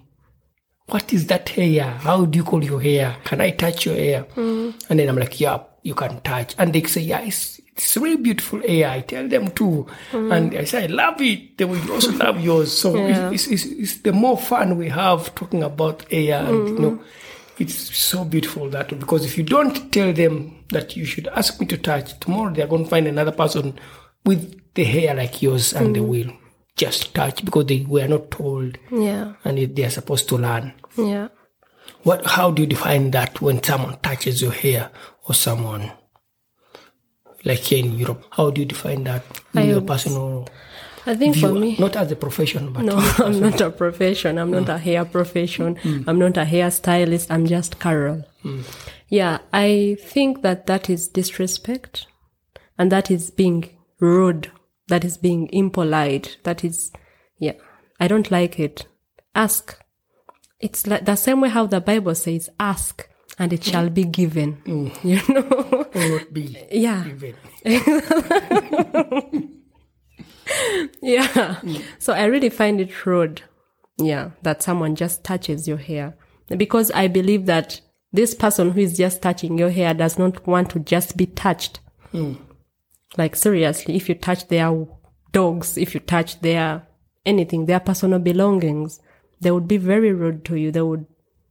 "What 0.90 1.12
is 1.12 1.26
that 1.26 1.48
hair? 1.48 1.85
How 1.85 2.24
do 2.24 2.37
you 2.38 2.44
call 2.44 2.62
your 2.64 2.81
hair? 2.81 3.16
Can 3.24 3.40
I 3.40 3.50
touch 3.50 3.87
your 3.87 3.94
hair?" 3.94 4.26
And 4.37 4.74
then 4.98 5.09
I'm 5.09 5.16
like, 5.16 5.40
"Yeah, 5.40 5.59
you 5.83 5.94
can 5.94 6.20
touch." 6.20 6.55
And 6.59 6.72
they 6.72 6.83
say, 6.85 7.00
"Yeah, 7.03 7.20
it's, 7.20 7.61
it's 7.76 7.96
really 7.96 8.16
beautiful 8.16 8.61
hair. 8.61 8.90
I 8.90 9.00
tell 9.00 9.26
them 9.29 9.50
too, 9.53 9.87
and 10.12 10.55
I 10.55 10.64
say 10.64 10.85
I 10.85 10.87
love 10.87 11.20
it. 11.20 11.57
They 11.57 11.64
will 11.64 11.92
also 11.92 12.12
love 12.12 12.40
yours. 12.40 12.76
So 12.76 12.94
Yeah. 12.96 13.31
it's, 13.31 13.46
it's, 13.46 13.64
it's, 13.64 13.64
it's 13.66 13.96
the 14.03 14.12
more 14.12 14.37
fun 14.37 14.76
we 14.76 14.88
have 14.88 15.35
talking 15.35 15.62
about 15.62 16.11
hair, 16.12 16.44
and 16.44 16.68
you 16.68 16.79
know, 16.79 16.90
mm-hmm. 16.92 17.62
it's 17.62 17.96
so 17.96 18.24
beautiful 18.24 18.68
that 18.70 18.88
because 18.98 19.24
if 19.24 19.38
you 19.38 19.44
don't 19.44 19.90
tell 19.92 20.12
them 20.12 20.57
that 20.68 20.96
you 20.96 21.05
should 21.07 21.29
ask 21.29 21.59
me 21.61 21.66
to 21.66 21.79
touch 21.79 22.18
tomorrow, 22.20 22.53
they 22.53 22.62
are 22.62 22.66
going 22.68 22.85
to 22.85 22.90
find 22.90 23.07
another 23.07 23.33
person 23.33 23.79
with 24.26 24.61
the 24.74 24.85
hair 24.85 25.14
like 25.14 25.40
yours, 25.42 25.72
and 25.72 25.96
they 25.96 26.00
mm. 26.00 26.09
will 26.09 26.33
just 26.76 27.14
touch 27.14 27.44
because 27.44 27.66
they 27.66 27.85
were 27.88 28.07
not 28.07 28.31
told, 28.31 28.79
Yeah. 28.90 29.33
and 29.44 29.59
they 29.59 29.85
are 29.85 29.90
supposed 29.90 30.29
to 30.29 30.37
learn. 30.38 30.72
Yeah. 30.96 31.29
What? 32.03 32.26
How 32.26 32.50
do 32.50 32.62
you 32.62 32.68
define 32.68 33.11
that 33.12 33.40
when 33.40 33.62
someone 33.62 33.98
touches 34.00 34.42
your 34.42 34.53
hair 34.53 34.90
or 35.26 35.35
someone 35.35 35.92
like 37.44 37.61
here 37.61 37.85
in 37.85 37.98
Europe? 37.98 38.24
How 38.31 38.50
do 38.50 38.61
you 38.61 38.66
define 38.66 39.05
that 39.05 39.24
in 39.55 39.59
I 39.61 39.62
your 39.64 39.81
personal 39.81 40.48
I 41.07 41.14
think 41.14 41.35
view? 41.35 41.48
for 41.48 41.55
me, 41.55 41.76
not 41.79 41.96
as 41.96 42.12
a 42.12 42.16
profession, 42.16 42.72
but 42.72 42.85
no, 42.85 42.96
I'm 43.18 43.40
not 43.40 43.61
a 43.61 43.70
profession. 43.70 44.38
I'm 44.38 44.50
not 44.50 44.64
mm. 44.64 44.74
a 44.74 44.79
hair 44.79 45.05
profession. 45.05 45.76
Mm. 45.76 46.05
I'm 46.07 46.18
not 46.18 46.37
a 46.37 46.44
hairstylist. 46.44 47.31
I'm 47.31 47.46
just 47.46 47.79
Carol. 47.79 48.24
Mm. 48.44 48.64
Yeah, 49.09 49.38
I 49.53 49.96
think 50.00 50.42
that 50.42 50.66
that 50.66 50.88
is 50.88 51.09
disrespect 51.09 52.07
and 52.79 52.90
that 52.92 53.11
is 53.11 53.31
being 53.31 53.68
rude. 53.98 54.50
That 54.88 55.05
is 55.05 55.16
being 55.16 55.48
impolite. 55.53 56.38
That 56.44 56.64
is, 56.64 56.92
yeah, 57.38 57.53
I 57.98 58.09
don't 58.09 58.31
like 58.31 58.59
it. 58.59 58.87
Ask. 59.35 59.79
It's 60.61 60.87
like 60.87 61.05
the 61.05 61.16
same 61.16 61.40
way 61.40 61.49
how 61.49 61.66
the 61.66 61.81
Bible 61.81 62.14
says, 62.14 62.51
ask 62.59 63.09
and 63.38 63.53
it 63.53 63.64
shall 63.64 63.88
be 63.88 64.05
given. 64.05 64.61
Mm. 64.66 65.05
You 65.05 65.35
know? 65.35 65.87
Or 65.94 66.18
not 66.18 66.33
be 66.33 66.57
yeah. 66.70 67.05
even. 67.07 67.35
Yeah. 71.03 71.29
Mm. 71.62 71.83
So 71.99 72.12
I 72.12 72.25
really 72.25 72.51
find 72.51 72.81
it 72.81 73.07
rude. 73.07 73.42
Yeah. 73.99 74.31
That 74.42 74.62
someone 74.62 74.96
just 74.96 75.25
touches 75.25 75.68
your 75.68 75.77
hair. 75.77 76.16
Because 76.49 76.90
I 76.90 77.07
believe 77.09 77.46
that 77.46 77.81
this 78.12 78.35
person 78.35 78.73
who 78.73 78.81
is 78.81 78.96
just 78.96 79.23
touching 79.23 79.59
your 79.59 79.70
hair 79.70 79.94
does 79.94 80.18
not 80.18 80.46
want 80.46 80.70
to 80.70 80.81
just 80.81 81.16
be 81.16 81.27
touched. 81.27 81.81
Mm. 82.12 82.38
Like 83.16 83.37
seriously, 83.37 83.96
if 83.96 84.09
you 84.09 84.14
touch 84.14 84.49
their 84.49 84.87
dogs, 85.33 85.79
if 85.79 85.94
you 85.94 86.01
touch 86.01 86.40
their 86.40 86.87
anything, 87.25 87.66
their 87.66 87.81
personal 87.81 88.18
belongings, 88.18 89.01
they 89.40 89.50
would 89.50 89.68
be 89.68 89.76
very 89.76 90.12
rude 90.12 90.44
to 90.46 90.57
you. 90.57 90.70
They 90.70 90.83
would 90.83 91.07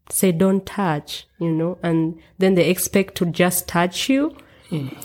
say, 0.10 0.32
don't 0.32 0.66
touch, 0.66 1.28
you 1.40 1.52
know, 1.52 1.78
and 1.84 2.20
then 2.38 2.56
they 2.56 2.70
expect 2.70 3.16
to 3.16 3.26
just 3.26 3.68
touch 3.68 4.10
you 4.10 4.36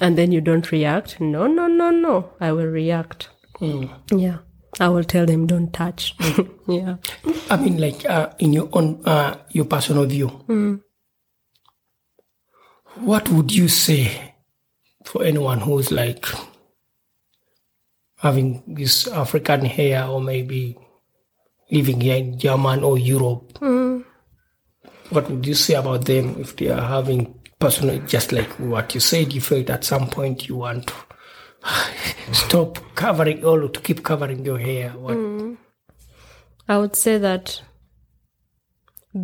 and 0.00 0.18
then 0.18 0.32
you 0.32 0.40
don't 0.40 0.70
react. 0.70 1.20
No, 1.20 1.46
no, 1.46 1.66
no, 1.66 1.90
no. 1.90 2.30
I 2.40 2.52
will 2.52 2.66
react. 2.66 3.28
Yeah. 3.60 4.38
I 4.80 4.88
will 4.88 5.04
tell 5.04 5.24
them 5.24 5.46
don't 5.46 5.72
touch. 5.72 6.16
yeah. 6.68 6.96
I 7.48 7.56
mean, 7.56 7.78
like 7.78 8.04
uh, 8.06 8.30
in 8.38 8.52
your 8.52 8.68
own 8.72 9.02
uh, 9.04 9.36
your 9.50 9.66
personal 9.66 10.04
view, 10.04 10.28
what 12.96 13.28
would 13.28 13.54
you 13.54 13.68
say 13.68 14.34
for 15.04 15.22
anyone 15.22 15.60
who's 15.60 15.92
like 15.92 16.26
having 18.16 18.62
this 18.66 19.06
African 19.06 19.64
hair 19.64 20.06
or 20.06 20.20
maybe 20.20 20.76
living 21.70 22.00
here 22.00 22.16
in 22.16 22.38
German 22.38 22.82
or 22.82 22.98
Europe? 22.98 23.58
What 25.10 25.30
would 25.30 25.46
you 25.46 25.54
say 25.54 25.74
about 25.74 26.04
them 26.06 26.36
if 26.40 26.56
they 26.56 26.68
are 26.68 26.80
having 26.80 27.38
personal, 27.58 27.98
just 28.06 28.32
like 28.32 28.50
what 28.58 28.94
you 28.94 29.00
said, 29.00 29.32
you 29.32 29.40
felt 29.40 29.70
at 29.70 29.84
some 29.84 30.08
point 30.08 30.48
you 30.48 30.56
want 30.56 30.86
to 30.86 30.94
stop 32.32 32.78
covering 32.94 33.44
all 33.44 33.68
to 33.68 33.80
keep 33.80 34.02
covering 34.02 34.44
your 34.44 34.58
hair? 34.58 34.90
What? 34.90 35.16
Mm. 35.16 35.56
I 36.68 36.78
would 36.78 36.96
say 36.96 37.18
that 37.18 37.62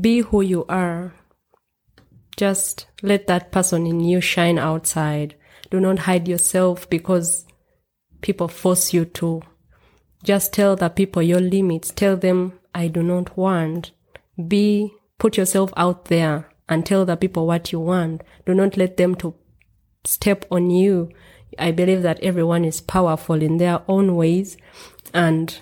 be 0.00 0.20
who 0.20 0.42
you 0.42 0.64
are. 0.68 1.12
Just 2.37 2.87
let 3.03 3.26
that 3.26 3.53
person 3.53 3.87
in 3.87 4.00
you 4.00 4.20
shine 4.20 4.59
outside. 4.59 5.35
Do 5.70 5.81
not 5.81 6.00
hide 6.00 6.29
yourself 6.29 6.88
because 6.88 7.44
people 8.20 8.48
force 8.48 8.92
you 8.92 9.05
to. 9.05 9.42
Just 10.22 10.52
tell 10.52 10.76
the 10.76 10.88
people 10.88 11.22
your 11.22 11.40
limits. 11.40 11.90
Tell 11.90 12.16
them, 12.16 12.59
I 12.74 12.88
do 12.88 13.02
not 13.02 13.37
want. 13.37 13.92
Be, 14.48 14.92
put 15.18 15.37
yourself 15.37 15.72
out 15.76 16.06
there 16.06 16.48
and 16.68 16.85
tell 16.85 17.04
the 17.04 17.16
people 17.16 17.46
what 17.46 17.72
you 17.72 17.80
want. 17.80 18.22
Do 18.46 18.54
not 18.54 18.76
let 18.76 18.96
them 18.96 19.14
to 19.16 19.35
step 20.04 20.44
on 20.50 20.70
you. 20.70 21.11
I 21.59 21.72
believe 21.72 22.02
that 22.02 22.22
everyone 22.22 22.64
is 22.64 22.80
powerful 22.80 23.42
in 23.42 23.56
their 23.56 23.83
own 23.88 24.14
ways 24.14 24.56
and 25.12 25.61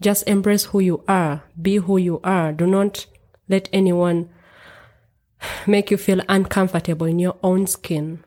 just 0.00 0.26
embrace 0.28 0.66
who 0.66 0.80
you 0.80 1.02
are. 1.08 1.44
Be 1.60 1.76
who 1.76 1.96
you 1.96 2.20
are. 2.22 2.52
Do 2.52 2.66
not 2.66 3.06
let 3.48 3.68
anyone 3.72 4.28
make 5.66 5.90
you 5.90 5.96
feel 5.96 6.20
uncomfortable 6.28 7.06
in 7.06 7.18
your 7.18 7.36
own 7.42 7.66
skin. 7.66 8.24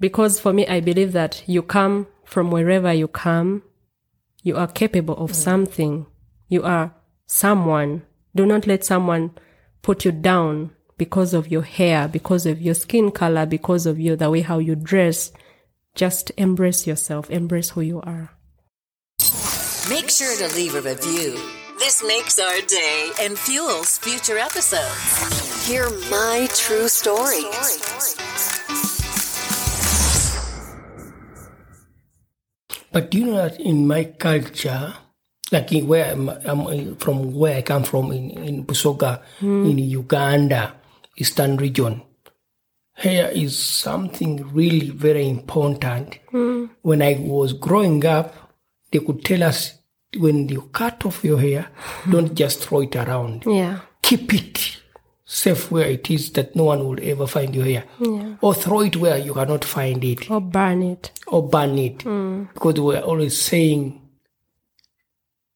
Because 0.00 0.40
for 0.40 0.52
me, 0.52 0.66
I 0.66 0.80
believe 0.80 1.12
that 1.12 1.42
you 1.46 1.62
come 1.62 2.06
from 2.24 2.50
wherever 2.50 2.92
you 2.92 3.08
come, 3.08 3.62
you 4.42 4.56
are 4.56 4.66
capable 4.66 5.16
of 5.16 5.34
something. 5.34 6.06
You 6.48 6.62
are 6.64 6.94
someone. 7.26 8.02
Do 8.34 8.44
not 8.44 8.66
let 8.66 8.84
someone 8.84 9.30
put 9.82 10.04
you 10.04 10.12
down 10.12 10.72
because 10.98 11.34
of 11.34 11.50
your 11.50 11.62
hair, 11.62 12.08
because 12.08 12.46
of 12.46 12.60
your 12.60 12.74
skin 12.74 13.10
color, 13.10 13.46
because 13.46 13.86
of 13.86 13.98
your, 13.98 14.16
the 14.16 14.30
way 14.30 14.40
how 14.40 14.58
you 14.58 14.74
dress. 14.76 15.32
Just 15.94 16.32
embrace 16.36 16.86
yourself. 16.86 17.30
Embrace 17.30 17.70
who 17.70 17.80
you 17.80 18.00
are. 18.00 18.30
Make 19.88 20.10
sure 20.10 20.36
to 20.36 20.54
leave 20.54 20.74
a 20.74 20.80
review. 20.80 21.38
This 21.78 22.04
makes 22.06 22.38
our 22.38 22.60
day 22.62 23.10
and 23.20 23.36
fuels 23.36 23.98
future 23.98 24.38
episodes. 24.38 25.66
Hear 25.66 25.90
my 26.10 26.48
true 26.54 26.88
story. 26.88 27.42
But 32.92 33.14
you 33.14 33.26
know 33.26 33.48
that 33.48 33.58
in 33.58 33.86
my 33.86 34.04
culture, 34.04 34.94
like 35.50 35.70
where 35.70 36.12
I'm, 36.12 36.28
I'm 36.28 36.96
from, 36.96 37.32
where 37.34 37.56
I 37.56 37.62
come 37.62 37.84
from 37.84 38.12
in, 38.12 38.30
in 38.30 38.64
Busoga, 38.64 39.22
hmm. 39.38 39.66
in 39.66 39.78
Uganda, 39.78 40.74
Eastern 41.16 41.56
region, 41.56 42.02
hair 42.94 43.30
is 43.30 43.58
something 43.58 44.52
really 44.52 44.90
very 44.90 45.28
important. 45.28 46.18
Hmm. 46.30 46.66
When 46.82 47.02
I 47.02 47.16
was 47.18 47.54
growing 47.54 48.04
up, 48.04 48.34
they 48.90 48.98
could 48.98 49.24
tell 49.24 49.42
us 49.42 49.78
when 50.18 50.48
you 50.48 50.62
cut 50.72 51.04
off 51.06 51.24
your 51.24 51.40
hair, 51.40 51.68
don't 52.10 52.34
just 52.34 52.60
throw 52.60 52.82
it 52.82 52.96
around. 52.96 53.44
Yeah. 53.46 53.80
Keep 54.02 54.34
it 54.34 54.81
safe 55.32 55.70
where 55.70 55.86
it 55.88 56.10
is 56.10 56.30
that 56.32 56.54
no 56.54 56.64
one 56.64 56.84
will 56.86 56.98
ever 57.02 57.26
find 57.26 57.54
your 57.54 57.64
hair. 57.64 57.84
Or 58.42 58.52
throw 58.52 58.80
it 58.82 58.96
where 58.96 59.16
you 59.16 59.32
cannot 59.32 59.64
find 59.64 60.04
it 60.04 60.30
Or 60.30 60.40
burn 60.42 60.82
it. 60.82 61.10
or 61.26 61.48
burn 61.48 61.78
it 61.78 62.02
hmm. 62.02 62.44
because 62.52 62.78
we're 62.78 63.00
always 63.00 63.40
saying 63.40 64.00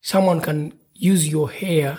someone 0.00 0.40
can 0.40 0.72
use 0.94 1.28
your 1.28 1.50
hair 1.50 1.98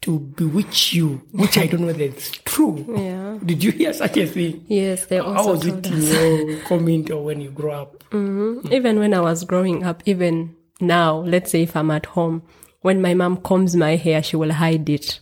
to 0.00 0.18
bewitch 0.18 0.94
you, 0.94 1.20
which 1.32 1.58
I 1.58 1.66
don't 1.66 1.82
know 1.82 1.92
that 1.92 2.00
it's 2.00 2.30
true. 2.30 2.86
Yeah. 2.96 3.38
Did 3.44 3.62
you 3.62 3.72
hear 3.72 3.92
such 3.92 4.16
a 4.16 4.26
thing? 4.26 4.64
Yes, 4.66 5.04
they 5.04 5.18
How 5.18 5.34
also 5.34 5.50
was 5.50 5.60
told 5.60 5.86
it 5.86 5.92
your 5.92 6.60
comment 6.64 7.10
or 7.10 7.22
when 7.22 7.42
you 7.42 7.50
grow 7.50 7.82
up? 7.82 8.02
Mm-hmm. 8.10 8.72
even 8.72 8.98
when 8.98 9.12
I 9.12 9.20
was 9.20 9.44
growing 9.44 9.84
up, 9.84 10.02
even 10.06 10.56
now, 10.80 11.18
let's 11.18 11.50
say 11.50 11.62
if 11.64 11.76
I'm 11.76 11.90
at 11.90 12.06
home, 12.06 12.42
when 12.80 13.02
my 13.02 13.12
mom 13.12 13.36
combs 13.36 13.76
my 13.76 13.96
hair, 13.96 14.22
she 14.22 14.36
will 14.36 14.52
hide 14.52 14.88
it 14.88 15.20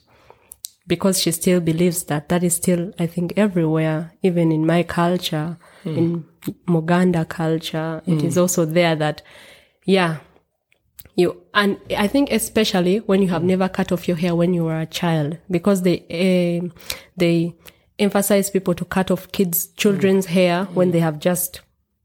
because 0.88 1.20
she 1.20 1.30
still 1.30 1.60
believes 1.60 2.04
that. 2.04 2.28
That 2.30 2.42
is 2.42 2.56
still, 2.56 2.92
I 2.98 3.06
think, 3.06 3.34
everywhere, 3.36 4.14
even 4.22 4.50
in 4.50 4.66
my 4.66 4.82
culture, 4.82 5.58
hmm. 5.84 5.98
in 5.98 6.24
Muganda 6.66 7.28
culture, 7.28 8.02
it 8.06 8.24
is 8.24 8.34
hmm. 8.34 8.40
also 8.40 8.64
there 8.64 8.96
that, 8.96 9.22
yeah, 9.84 10.18
you, 11.14 11.42
and 11.52 11.78
I 11.96 12.06
think 12.08 12.32
especially 12.32 12.98
when 12.98 13.22
you 13.22 13.28
have 13.28 13.42
hmm. 13.42 13.48
never 13.48 13.68
cut 13.68 13.92
off 13.92 14.08
your 14.08 14.16
hair 14.16 14.34
when 14.34 14.54
you 14.54 14.64
were 14.64 14.80
a 14.80 14.86
child, 14.86 15.38
because 15.50 15.82
they, 15.82 16.00
um 16.60 16.72
they 17.16 17.54
emphasize 17.98 18.50
people 18.50 18.74
to 18.74 18.84
cut 18.84 19.10
off 19.10 19.30
kids, 19.32 19.66
children's 19.76 20.26
hair 20.26 20.64
when 20.66 20.92
they 20.92 21.00
have 21.00 21.18
just 21.18 21.60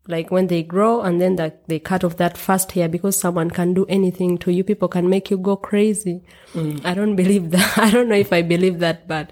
like 0.08 0.32
when 0.32 0.48
they 0.48 0.63
grow 0.63 1.02
and 1.02 1.22
then 1.22 1.38
that 1.38 1.66
they 1.68 1.80
cut 1.80 2.04
off 2.04 2.18
that 2.18 2.38
first 2.38 2.74
hair 2.74 2.89
because 2.89 3.18
someone 3.18 3.50
can 3.50 3.74
do 3.74 3.86
anything 3.88 4.38
to 4.39 4.52
you. 4.52 4.63
People 4.63 4.88
can 4.88 5.10
make 5.10 5.32
you 5.32 5.38
go 5.38 5.56
crazy. 5.56 6.24
Mm. 6.54 6.86
I 6.86 6.94
don't 6.94 7.16
believe 7.16 7.52
that. 7.52 7.78
I 7.78 7.89
don't 7.89 8.10
know 8.10 8.16
if 8.16 8.34
i 8.34 8.42
believe 8.42 8.80
that 8.80 9.08
but 9.08 9.32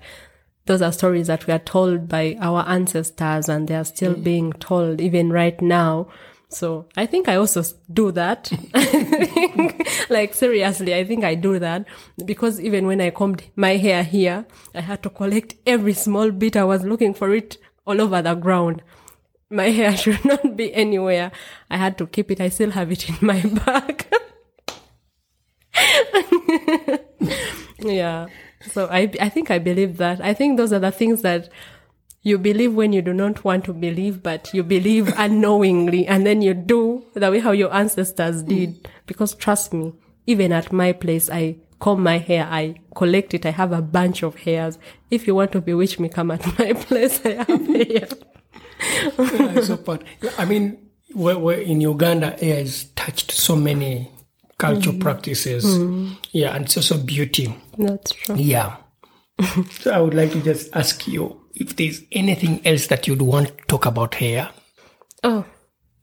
those 0.66 0.82
are 0.82 0.92
stories 0.92 1.28
that 1.28 1.48
we 1.48 1.54
are 1.54 1.60
told 1.60 2.08
by 2.08 2.38
our 2.40 2.64
ancestors 2.68 3.50
and 3.50 3.68
they 3.68 3.76
are 3.76 3.84
still 3.84 4.16
mm. 4.16 4.24
being 4.24 4.54
told 4.54 5.02
even 5.02 5.32
right 5.32 5.60
now. 5.62 6.08
So 6.48 6.88
i 6.96 7.06
think 7.06 7.28
i 7.28 7.36
also 7.36 7.64
do 7.92 8.12
that. 8.12 8.52
Like 10.10 10.34
seriously 10.34 10.94
i 10.94 11.06
think 11.06 11.24
i 11.24 11.36
do 11.36 11.58
that 11.60 11.86
because 12.26 12.60
even 12.60 12.86
when 12.86 13.00
i 13.00 13.10
combed 13.12 13.44
my 13.56 13.78
hair 13.78 14.04
here 14.04 14.46
i 14.76 14.82
had 14.82 15.02
to 15.04 15.10
collect 15.10 15.56
every 15.66 15.94
small 15.94 16.32
bit. 16.32 16.58
I 16.58 16.66
was 16.66 16.84
looking 16.84 17.14
for 17.14 17.34
it 17.34 17.58
all 17.86 18.02
over 18.02 18.22
the 18.22 18.36
ground 18.36 18.82
my 19.52 19.70
hair 19.70 19.96
should 20.02 20.24
not 20.26 20.56
be 20.56 20.74
anywhere. 20.74 21.32
I 21.70 21.78
had 21.78 21.98
to 22.00 22.08
keep 22.08 22.32
it. 22.32 22.42
I 22.42 22.50
still 22.50 22.72
have 22.72 22.92
it 22.92 23.10
in 23.10 23.16
my 23.22 23.42
bag. 23.66 24.08
yeah. 27.80 28.28
So 28.72 28.88
I 28.88 29.12
I 29.20 29.30
think 29.30 29.52
I 29.52 29.60
believe 29.60 29.98
that. 29.98 30.22
I 30.22 30.34
think 30.34 30.58
those 30.58 30.72
are 30.74 30.80
the 30.80 30.92
things 30.92 31.22
that 31.24 31.50
you 32.24 32.38
believe 32.38 32.76
when 32.76 32.94
you 32.94 33.02
do 33.02 33.14
not 33.14 33.44
want 33.44 33.66
to 33.66 33.74
believe, 33.74 34.22
but 34.22 34.54
you 34.54 34.64
believe 34.64 35.12
unknowingly, 35.18 36.06
and 36.06 36.26
then 36.26 36.42
you 36.42 36.54
do 36.54 37.04
the 37.14 37.32
way 37.32 37.40
how 37.40 37.52
your 37.52 37.74
ancestors 37.74 38.44
did. 38.44 38.88
Because 39.08 39.34
trust 39.34 39.74
me, 39.74 39.94
even 40.28 40.52
at 40.52 40.72
my 40.72 40.92
place, 40.94 41.30
I 41.30 41.58
comb 41.80 42.04
my 42.04 42.20
hair, 42.20 42.48
I 42.50 42.76
collect 42.96 43.34
it, 43.34 43.46
I 43.46 43.50
have 43.52 43.72
a 43.72 43.82
bunch 43.82 44.22
of 44.22 44.36
hairs. 44.36 44.78
If 45.10 45.26
you 45.26 45.34
want 45.34 45.52
to 45.54 45.62
bewitch 45.62 46.00
me, 46.00 46.10
come 46.10 46.30
at 46.30 46.46
my 46.60 46.74
place, 46.74 47.20
I 47.26 47.44
have 47.44 47.68
hair. 47.68 48.08
Yeah, 48.82 49.62
so 49.62 49.78
part. 49.78 50.04
I 50.38 50.46
mean, 50.46 50.90
where, 51.14 51.38
where 51.38 51.60
in 51.60 51.82
Uganda, 51.82 52.32
hair 52.32 52.60
is 52.60 52.86
touched 52.96 53.32
so 53.32 53.56
many 53.56 54.12
cultural 54.58 54.96
mm. 54.96 55.02
practices. 55.02 55.66
Mm. 55.66 56.18
Yeah, 56.32 56.56
and 56.56 56.66
it's 56.66 56.78
also 56.78 56.98
beauty. 56.98 57.56
That's 57.78 58.12
true. 58.12 58.36
Yeah. 58.36 58.78
so 59.72 59.92
I 59.92 60.00
would 60.00 60.14
like 60.14 60.32
to 60.34 60.42
just 60.42 60.76
ask 60.76 61.08
you 61.08 61.42
if 61.56 61.76
there's 61.76 62.02
anything 62.12 62.66
else 62.66 62.88
that 62.88 63.08
you'd 63.08 63.22
want 63.22 63.48
to 63.48 63.66
talk 63.68 63.86
about 63.86 64.16
here. 64.16 64.50
Oh. 65.24 65.46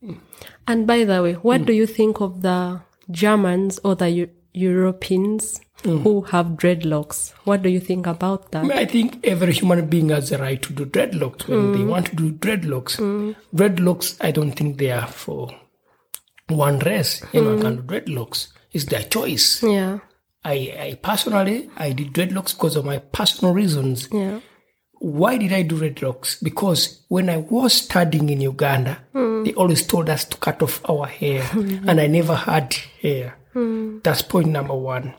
Mm. 0.03 0.19
And 0.67 0.87
by 0.87 1.03
the 1.03 1.23
way, 1.23 1.33
what 1.33 1.65
do 1.65 1.73
you 1.73 1.85
think 1.85 2.21
of 2.21 2.41
the 2.41 2.81
Germans 3.11 3.79
or 3.83 3.95
the 3.95 4.29
Eu- 4.53 4.71
Europeans 4.71 5.61
mm. 5.83 6.01
who 6.03 6.21
have 6.21 6.47
dreadlocks? 6.57 7.33
What 7.43 7.61
do 7.61 7.69
you 7.69 7.79
think 7.79 8.07
about 8.07 8.51
that? 8.51 8.69
I 8.71 8.85
think 8.85 9.19
every 9.23 9.53
human 9.53 9.87
being 9.87 10.09
has 10.09 10.29
the 10.29 10.37
right 10.37 10.61
to 10.61 10.73
do 10.73 10.85
dreadlocks 10.85 11.47
when 11.47 11.71
they 11.71 11.79
mm. 11.79 11.87
want 11.87 12.07
to 12.07 12.15
do 12.15 12.31
dreadlocks. 12.31 12.97
Mm. 12.97 13.35
Dreadlocks, 13.53 14.17
I 14.21 14.31
don't 14.31 14.51
think 14.51 14.77
they 14.77 14.91
are 14.91 15.07
for 15.07 15.49
one 16.47 16.79
race. 16.79 17.23
Anyone 17.33 17.61
can 17.61 17.75
do 17.77 17.81
dreadlocks. 17.83 18.47
It's 18.71 18.85
their 18.85 19.03
choice. 19.03 19.63
Yeah. 19.63 19.99
I, 20.43 20.53
I 20.53 20.99
personally, 21.01 21.69
I 21.75 21.91
did 21.91 22.13
dreadlocks 22.13 22.55
because 22.55 22.75
of 22.75 22.85
my 22.85 22.99
personal 22.99 23.53
reasons. 23.53 24.07
Yeah. 24.11 24.39
Why 24.99 25.37
did 25.37 25.53
I 25.53 25.61
do 25.61 25.79
dreadlocks? 25.79 26.43
Because 26.43 27.05
when 27.07 27.29
I 27.29 27.37
was 27.37 27.73
studying 27.73 28.29
in 28.29 28.41
Uganda, 28.41 28.99
they 29.13 29.53
always 29.53 29.85
told 29.85 30.09
us 30.09 30.25
to 30.25 30.37
cut 30.37 30.61
off 30.61 30.81
our 30.89 31.05
hair, 31.05 31.49
and 31.53 32.01
I 32.01 32.07
never 32.07 32.35
had 32.35 32.73
hair. 33.01 33.38
Hmm. 33.53 33.99
That's 34.03 34.21
point 34.21 34.47
number 34.47 34.75
one. 34.75 35.13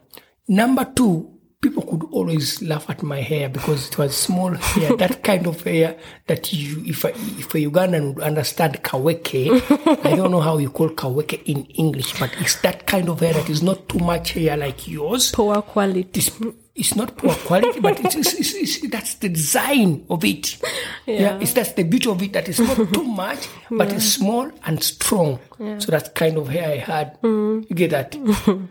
Number 0.49 0.85
two, 0.85 1.41
people 1.61 1.83
could 1.83 2.05
always 2.11 2.63
laugh 2.63 2.89
at 2.89 3.03
my 3.03 3.21
hair 3.21 3.49
because 3.49 3.89
it 3.89 3.99
was 3.99 4.17
small 4.17 4.55
hair, 4.55 4.97
that 4.99 5.23
kind 5.23 5.47
of 5.47 5.63
hair 5.63 5.97
that 6.27 6.53
you, 6.53 6.83
if 6.87 7.05
a, 7.05 7.11
if 7.11 7.55
a 7.55 7.59
Ugandan 7.59 8.15
would 8.15 8.25
understand 8.25 8.83
kaweke, 8.83 9.51
I 10.05 10.17
don't 10.17 10.31
know 10.31 10.41
how 10.41 10.59
you 10.59 10.71
call 10.71 10.89
kaweke 10.91 11.43
in 11.45 11.65
English, 11.67 12.19
but 12.19 12.33
it's 12.41 12.61
that 12.63 12.87
kind 12.87 13.09
of 13.09 13.21
hair 13.21 13.35
that 13.35 13.51
is 13.51 13.63
not 13.63 13.89
too 13.89 13.99
much 13.99 14.33
hair 14.33 14.57
like 14.57 14.89
yours. 14.89 15.33
Poor 15.33 15.61
quality. 15.63 16.09
It's, 16.15 16.31
it's 16.81 16.97
not 16.97 17.15
poor 17.17 17.35
quality, 17.35 17.79
but 17.79 18.01
it's, 18.01 18.15
it's, 18.17 18.55
it's, 18.55 18.89
that's 18.89 19.15
the 19.17 19.29
design 19.29 20.07
of 20.09 20.25
it. 20.25 20.57
Yeah. 21.07 21.39
it's 21.39 21.53
that's 21.53 21.73
the 21.73 21.83
beauty 21.83 22.09
of 22.09 22.23
it 22.23 22.33
that 22.33 22.49
it's 22.49 22.59
not 22.59 22.77
too 22.95 23.05
much, 23.05 23.49
but 23.71 23.93
it's 23.93 24.15
small 24.15 24.51
and 24.65 24.83
strong. 24.83 25.39
So 25.59 25.91
that's 25.93 26.09
kind 26.11 26.39
of 26.39 26.49
hair 26.49 26.71
I 26.71 26.77
had. 26.79 27.21
Mm. 27.21 27.69
You 27.69 27.77
get 27.77 27.91
that? 27.91 28.17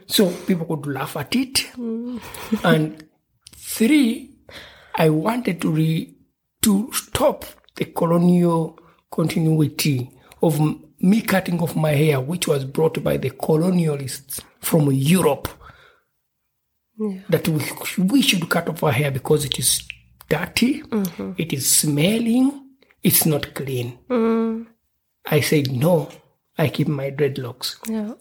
so 0.08 0.32
people 0.48 0.66
could 0.66 0.92
laugh 0.92 1.16
at 1.18 1.36
it. 1.36 1.54
Mm. 1.78 2.20
And 2.64 3.08
three, 3.56 4.32
I 4.96 5.10
wanted 5.10 5.62
to 5.62 5.72
re, 5.72 6.16
to 6.64 6.90
stop 6.92 7.46
the 7.76 7.86
colonial 7.86 8.80
continuity 9.12 10.10
of 10.42 10.60
m- 10.60 10.84
me 11.00 11.22
cutting 11.22 11.62
off 11.62 11.76
my 11.76 11.92
hair, 11.92 12.20
which 12.20 12.48
was 12.48 12.66
brought 12.66 13.04
by 13.04 13.18
the 13.18 13.30
colonialists 13.30 14.42
from 14.60 14.92
Europe 14.92 15.48
that 17.30 17.48
we, 17.48 17.64
we 18.04 18.22
should 18.22 18.50
cut 18.50 18.68
off 18.68 18.84
our 18.84 18.92
hair 18.92 19.12
because 19.12 19.46
it 19.46 19.58
is 19.58 19.88
dirty, 20.28 20.82
mm-hmm. 20.82 21.32
it 21.38 21.54
is 21.54 21.70
smelling, 21.70 22.68
it's 23.02 23.26
not 23.26 23.54
clean. 23.56 23.98
Mm. 24.10 24.68
I 25.26 25.42
said, 25.42 25.72
no, 25.72 26.10
I 26.58 26.68
keep 26.70 26.88
my 26.88 27.12
dreadlocks. 27.12 27.78
Yeah. 27.90 28.14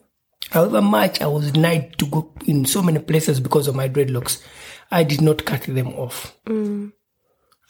However 0.51 0.81
much 0.81 1.21
I 1.21 1.27
was 1.27 1.51
denied 1.51 1.97
to 1.99 2.05
go 2.07 2.33
in 2.45 2.65
so 2.65 2.81
many 2.81 2.99
places 2.99 3.39
because 3.39 3.67
of 3.67 3.75
my 3.75 3.89
dreadlocks, 3.89 4.41
I 4.89 5.03
did 5.03 5.21
not 5.21 5.45
cut 5.45 5.63
them 5.63 5.89
off. 5.89 6.35
Mm. 6.45 6.93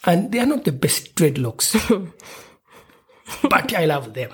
And 0.06 0.32
they 0.32 0.38
are 0.38 0.46
not 0.46 0.64
the 0.64 0.72
best 0.72 1.14
dreadlocks, 1.16 1.74
but 3.42 3.74
I 3.74 3.84
love 3.84 4.14
them. 4.14 4.30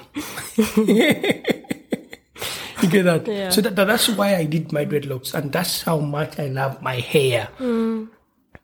you 2.82 2.88
get 2.88 3.04
that? 3.04 3.26
Yeah. 3.36 3.50
So 3.50 3.60
that, 3.60 3.74
that's 3.74 4.08
why 4.08 4.36
I 4.36 4.44
did 4.44 4.72
my 4.72 4.84
dreadlocks, 4.84 5.34
and 5.34 5.52
that's 5.52 5.82
how 5.82 5.98
much 5.98 6.38
I 6.38 6.46
love 6.48 6.82
my 6.82 6.96
hair. 6.96 7.48
Mm. 7.58 8.08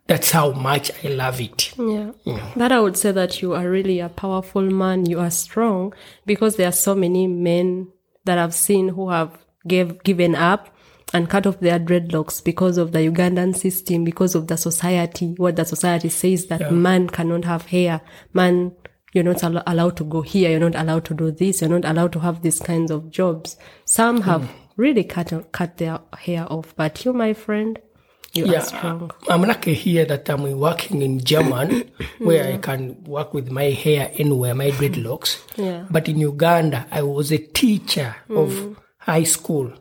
That's 0.07 0.31
how 0.31 0.51
much 0.51 0.91
I 1.03 1.09
love 1.09 1.39
it. 1.39 1.77
Yeah. 1.77 2.11
That 2.57 2.71
I 2.71 2.79
would 2.79 2.97
say 2.97 3.11
that 3.11 3.41
you 3.41 3.53
are 3.53 3.69
really 3.69 3.99
a 3.99 4.09
powerful 4.09 4.61
man. 4.61 5.05
You 5.05 5.19
are 5.19 5.31
strong 5.31 5.93
because 6.25 6.57
there 6.57 6.67
are 6.67 6.73
so 6.73 6.93
many 6.93 7.25
men 7.27 7.87
that 8.25 8.37
I've 8.37 8.53
seen 8.53 8.89
who 8.89 9.09
have 9.09 9.37
gave, 9.65 10.03
given 10.03 10.35
up 10.35 10.75
and 11.13 11.29
cut 11.29 11.45
off 11.47 11.59
their 11.59 11.79
dreadlocks 11.79 12.43
because 12.43 12.77
of 12.77 12.91
the 12.91 12.99
Ugandan 12.99 13.55
system, 13.55 14.03
because 14.03 14.35
of 14.35 14.47
the 14.47 14.57
society, 14.57 15.35
what 15.37 15.55
the 15.55 15.63
society 15.63 16.09
says 16.09 16.47
that 16.47 16.73
man 16.73 17.07
cannot 17.07 17.45
have 17.45 17.67
hair. 17.67 18.01
Man, 18.33 18.73
you're 19.13 19.23
not 19.23 19.43
al- 19.43 19.63
allowed 19.65 19.97
to 19.97 20.03
go 20.03 20.21
here. 20.21 20.49
You're 20.49 20.69
not 20.69 20.75
allowed 20.75 21.05
to 21.05 21.13
do 21.13 21.31
this. 21.31 21.61
You're 21.61 21.69
not 21.69 21.89
allowed 21.89 22.13
to 22.13 22.19
have 22.19 22.41
these 22.41 22.59
kinds 22.59 22.91
of 22.91 23.09
jobs. 23.11 23.57
Some 23.85 24.21
have 24.21 24.49
really 24.75 25.03
cut, 25.03 25.51
cut 25.51 25.77
their 25.77 25.99
hair 26.17 26.51
off, 26.51 26.75
but 26.75 27.05
you, 27.05 27.13
my 27.13 27.33
friend, 27.33 27.79
you 28.33 28.53
are 28.55 28.61
strong. 28.61 29.11
I'm 29.29 29.43
lucky 29.43 29.75
here 29.75 30.05
that 30.05 30.27
I'm 30.27 30.59
working 30.59 31.03
in 31.03 31.23
German, 31.23 31.91
where 32.17 32.51
I 32.51 32.57
can 32.57 33.03
work 33.03 33.33
with 33.33 33.51
my 33.51 33.65
hair 33.65 34.11
anywhere, 34.15 34.55
my 34.55 34.71
dreadlocks. 34.71 35.39
Yeah. 35.55 35.85
But 35.91 36.09
in 36.09 36.19
Uganda, 36.19 36.87
I 36.89 37.03
was 37.03 37.31
a 37.31 37.37
teacher 37.37 38.15
of 38.29 38.49
mm. 38.49 38.75
high 38.97 39.23
school. 39.23 39.71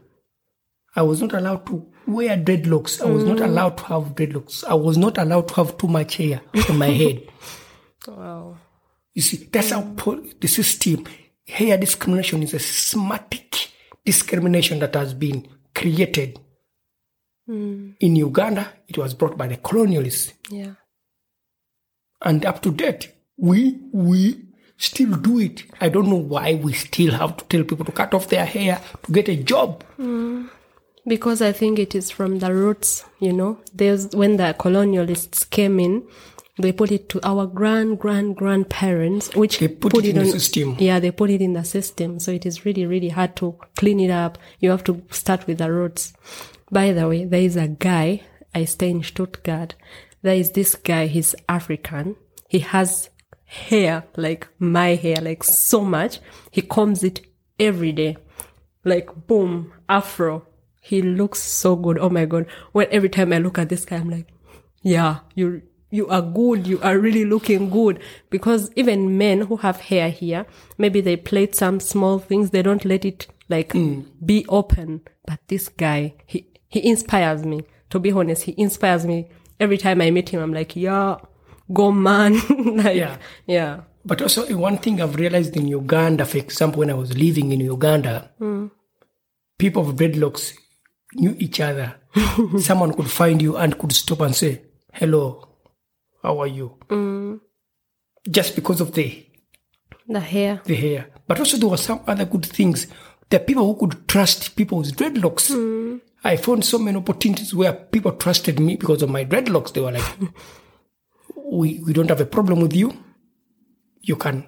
I 0.94 1.00
was 1.00 1.22
not 1.22 1.32
allowed 1.32 1.64
to 1.68 1.86
wear 2.06 2.36
dreadlocks. 2.36 3.00
I 3.00 3.06
was 3.06 3.24
not 3.24 3.38
mm. 3.38 3.46
allowed 3.46 3.78
to 3.78 3.84
have 3.84 4.02
dreadlocks. 4.14 4.64
I 4.64 4.74
was 4.74 4.98
not 4.98 5.16
allowed 5.16 5.48
to 5.48 5.54
have 5.54 5.78
too 5.78 5.88
much 5.88 6.16
hair 6.16 6.42
on 6.68 6.76
my 6.76 6.88
head. 6.88 7.22
Wow. 8.08 8.41
You 9.14 9.22
see, 9.22 9.48
that's 9.52 9.70
how 9.70 9.82
mm. 9.82 9.96
po- 9.96 10.24
the 10.40 10.48
system, 10.48 11.06
hair 11.46 11.76
discrimination 11.76 12.42
is 12.42 12.54
a 12.54 12.58
systematic 12.58 13.70
discrimination 14.04 14.78
that 14.80 14.94
has 14.94 15.14
been 15.14 15.46
created. 15.74 16.40
Mm. 17.48 17.96
In 18.00 18.16
Uganda, 18.16 18.72
it 18.88 18.96
was 18.98 19.14
brought 19.14 19.36
by 19.36 19.48
the 19.48 19.56
colonialists. 19.56 20.32
Yeah. 20.48 20.74
And 22.22 22.46
up 22.46 22.62
to 22.62 22.70
date, 22.70 23.12
we, 23.36 23.80
we 23.92 24.46
still 24.76 25.16
do 25.16 25.40
it. 25.40 25.64
I 25.80 25.88
don't 25.88 26.08
know 26.08 26.16
why 26.16 26.54
we 26.54 26.72
still 26.72 27.12
have 27.12 27.36
to 27.36 27.44
tell 27.44 27.64
people 27.64 27.84
to 27.84 27.92
cut 27.92 28.14
off 28.14 28.28
their 28.28 28.46
hair 28.46 28.80
to 29.04 29.12
get 29.12 29.28
a 29.28 29.36
job. 29.36 29.84
Mm. 29.98 30.48
Because 31.04 31.42
I 31.42 31.50
think 31.50 31.80
it 31.80 31.96
is 31.96 32.10
from 32.10 32.38
the 32.38 32.54
roots, 32.54 33.04
you 33.18 33.32
know. 33.32 33.58
There's 33.74 34.14
when 34.14 34.36
the 34.36 34.54
colonialists 34.56 35.50
came 35.50 35.80
in, 35.80 36.06
they 36.58 36.72
put 36.72 36.90
it 36.92 37.08
to 37.08 37.20
our 37.26 37.46
grand 37.46 37.98
grand 37.98 38.36
grandparents, 38.36 39.34
which 39.34 39.58
They 39.58 39.68
put 39.68 39.94
it 39.96 40.16
in 40.16 40.16
the 40.16 40.26
system. 40.26 40.76
Yeah, 40.78 41.00
they 41.00 41.10
put 41.10 41.30
it 41.30 41.40
in 41.40 41.54
the 41.54 41.64
system. 41.64 42.18
So 42.18 42.30
it 42.30 42.44
is 42.44 42.64
really, 42.64 42.84
really 42.84 43.08
hard 43.08 43.36
to 43.36 43.58
clean 43.76 44.00
it 44.00 44.10
up. 44.10 44.38
You 44.60 44.70
have 44.70 44.84
to 44.84 45.02
start 45.10 45.46
with 45.46 45.58
the 45.58 45.72
roots. 45.72 46.12
By 46.70 46.92
the 46.92 47.08
way, 47.08 47.24
there 47.24 47.40
is 47.40 47.56
a 47.56 47.68
guy, 47.68 48.22
I 48.54 48.64
stay 48.64 48.90
in 48.90 49.02
Stuttgart. 49.02 49.74
There 50.20 50.34
is 50.34 50.52
this 50.52 50.74
guy, 50.74 51.06
he's 51.06 51.34
African. 51.48 52.16
He 52.48 52.58
has 52.60 53.08
hair, 53.44 54.04
like 54.16 54.48
my 54.58 54.94
hair, 54.94 55.16
like 55.22 55.44
so 55.44 55.82
much. 55.82 56.20
He 56.50 56.62
combs 56.62 57.02
it 57.02 57.20
every 57.58 57.92
day. 57.92 58.18
Like 58.84 59.26
boom, 59.26 59.72
afro. 59.88 60.46
He 60.80 61.00
looks 61.00 61.38
so 61.38 61.76
good. 61.76 61.98
Oh 61.98 62.10
my 62.10 62.26
god. 62.26 62.46
When 62.72 62.88
every 62.90 63.08
time 63.08 63.32
I 63.32 63.38
look 63.38 63.58
at 63.58 63.68
this 63.68 63.84
guy, 63.84 63.96
I'm 63.96 64.10
like, 64.10 64.28
yeah, 64.82 65.20
you 65.34 65.62
you 65.92 66.08
are 66.08 66.22
good. 66.22 66.66
You 66.66 66.80
are 66.80 66.98
really 66.98 67.24
looking 67.26 67.68
good. 67.68 68.00
Because 68.30 68.70
even 68.74 69.18
men 69.18 69.42
who 69.42 69.58
have 69.58 69.78
hair 69.78 70.08
here, 70.08 70.46
maybe 70.78 71.00
they 71.02 71.16
plait 71.16 71.54
some 71.54 71.78
small 71.80 72.18
things. 72.18 72.50
They 72.50 72.62
don't 72.62 72.84
let 72.84 73.04
it 73.04 73.26
like 73.48 73.72
hmm. 73.72 74.00
be 74.24 74.44
open. 74.48 75.02
But 75.26 75.40
this 75.46 75.68
guy, 75.68 76.14
he 76.26 76.48
he 76.68 76.88
inspires 76.88 77.44
me. 77.44 77.64
To 77.90 78.00
be 78.00 78.10
honest, 78.10 78.44
he 78.44 78.54
inspires 78.56 79.06
me 79.06 79.28
every 79.60 79.76
time 79.76 80.00
I 80.00 80.10
meet 80.10 80.30
him. 80.30 80.40
I'm 80.40 80.54
like, 80.54 80.74
yeah, 80.74 81.18
go 81.70 81.92
man. 81.92 82.34
like, 82.76 82.96
Yeah. 82.96 83.18
yeah, 83.46 83.80
But 84.02 84.22
also, 84.22 84.46
one 84.56 84.78
thing 84.78 85.02
I've 85.02 85.16
realized 85.16 85.54
in 85.58 85.68
Uganda, 85.68 86.24
for 86.24 86.38
example, 86.38 86.80
when 86.80 86.90
I 86.90 86.94
was 86.94 87.16
living 87.16 87.52
in 87.52 87.60
Uganda, 87.60 88.30
hmm. 88.38 88.68
people 89.58 89.86
of 89.86 89.96
dreadlocks 89.96 90.54
knew 91.12 91.36
each 91.38 91.60
other. 91.60 91.96
Someone 92.58 92.94
could 92.94 93.10
find 93.10 93.42
you 93.42 93.58
and 93.58 93.78
could 93.78 93.92
stop 93.92 94.22
and 94.22 94.34
say, 94.34 94.62
Hello, 94.94 95.51
how 96.22 96.38
are 96.40 96.46
you? 96.46 96.76
Mm. 96.88 97.40
Just 98.30 98.54
because 98.54 98.80
of 98.80 98.92
the 98.92 99.26
The 100.08 100.20
hair. 100.20 100.60
the 100.64 100.74
hair. 100.74 101.06
But 101.26 101.38
also 101.38 101.56
there 101.56 101.68
were 101.68 101.76
some 101.76 102.00
other 102.06 102.24
good 102.24 102.46
things. 102.46 102.86
There 103.30 103.40
are 103.40 103.44
people 103.44 103.64
who 103.66 103.78
could 103.86 104.06
trust 104.08 104.54
people 104.56 104.78
with 104.78 104.96
dreadlocks. 104.96 105.50
Mm. 105.50 106.00
I 106.24 106.36
found 106.36 106.64
so 106.64 106.78
many 106.78 106.98
opportunities 106.98 107.54
where 107.54 107.72
people 107.72 108.12
trusted 108.12 108.60
me 108.60 108.76
because 108.76 109.02
of 109.02 109.10
my 109.10 109.24
dreadlocks. 109.24 109.72
They 109.72 109.80
were 109.80 109.92
like, 109.92 110.04
we, 111.36 111.80
we 111.84 111.92
don't 111.92 112.08
have 112.10 112.20
a 112.20 112.26
problem 112.26 112.60
with 112.60 112.74
you. 112.74 112.92
You 114.02 114.16
can 114.16 114.46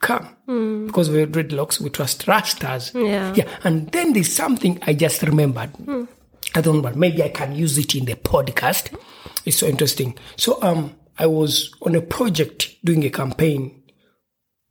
come. 0.00 0.28
Mm. 0.48 0.86
Because 0.86 1.08
of 1.08 1.14
your 1.14 1.26
dreadlocks, 1.26 1.80
we 1.80 1.90
trust 1.90 2.26
rastas. 2.26 2.92
Yeah. 2.94 3.32
Yeah. 3.34 3.48
And 3.64 3.90
then 3.92 4.12
there's 4.12 4.32
something 4.32 4.78
I 4.82 4.92
just 4.94 5.22
remembered. 5.22 5.70
I 5.88 6.06
don't 6.60 6.76
know, 6.76 6.82
but 6.82 6.96
maybe 6.96 7.22
I 7.22 7.28
can 7.28 7.54
use 7.54 7.78
it 7.78 7.94
in 7.94 8.04
the 8.04 8.14
podcast. 8.14 8.96
It's 9.44 9.56
so 9.58 9.66
interesting. 9.66 10.18
So 10.36 10.62
um 10.62 10.94
I 11.18 11.26
was 11.26 11.72
on 11.82 11.94
a 11.94 12.00
project 12.00 12.76
doing 12.84 13.04
a 13.04 13.10
campaign 13.10 13.82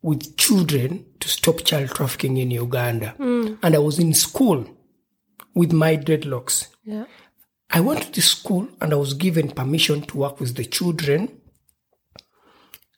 with 0.02 0.36
children 0.38 1.06
to 1.20 1.30
stop 1.30 1.64
child 1.64 1.90
trafficking 1.92 2.38
in 2.38 2.52
Uganda. 2.52 3.16
And 3.20 3.76
I 3.76 3.78
was 3.78 4.00
in 4.00 4.14
school 4.14 4.66
with 5.54 5.72
my 5.72 5.98
dreadlocks. 5.98 6.68
Yeah. 6.84 7.06
I 7.70 7.80
went 7.82 8.02
to 8.04 8.12
the 8.12 8.22
school 8.22 8.68
and 8.82 8.92
I 8.94 8.96
was 8.96 9.14
given 9.14 9.52
permission 9.52 10.02
to 10.02 10.18
work 10.18 10.40
with 10.40 10.56
the 10.56 10.66
children. 10.66 11.40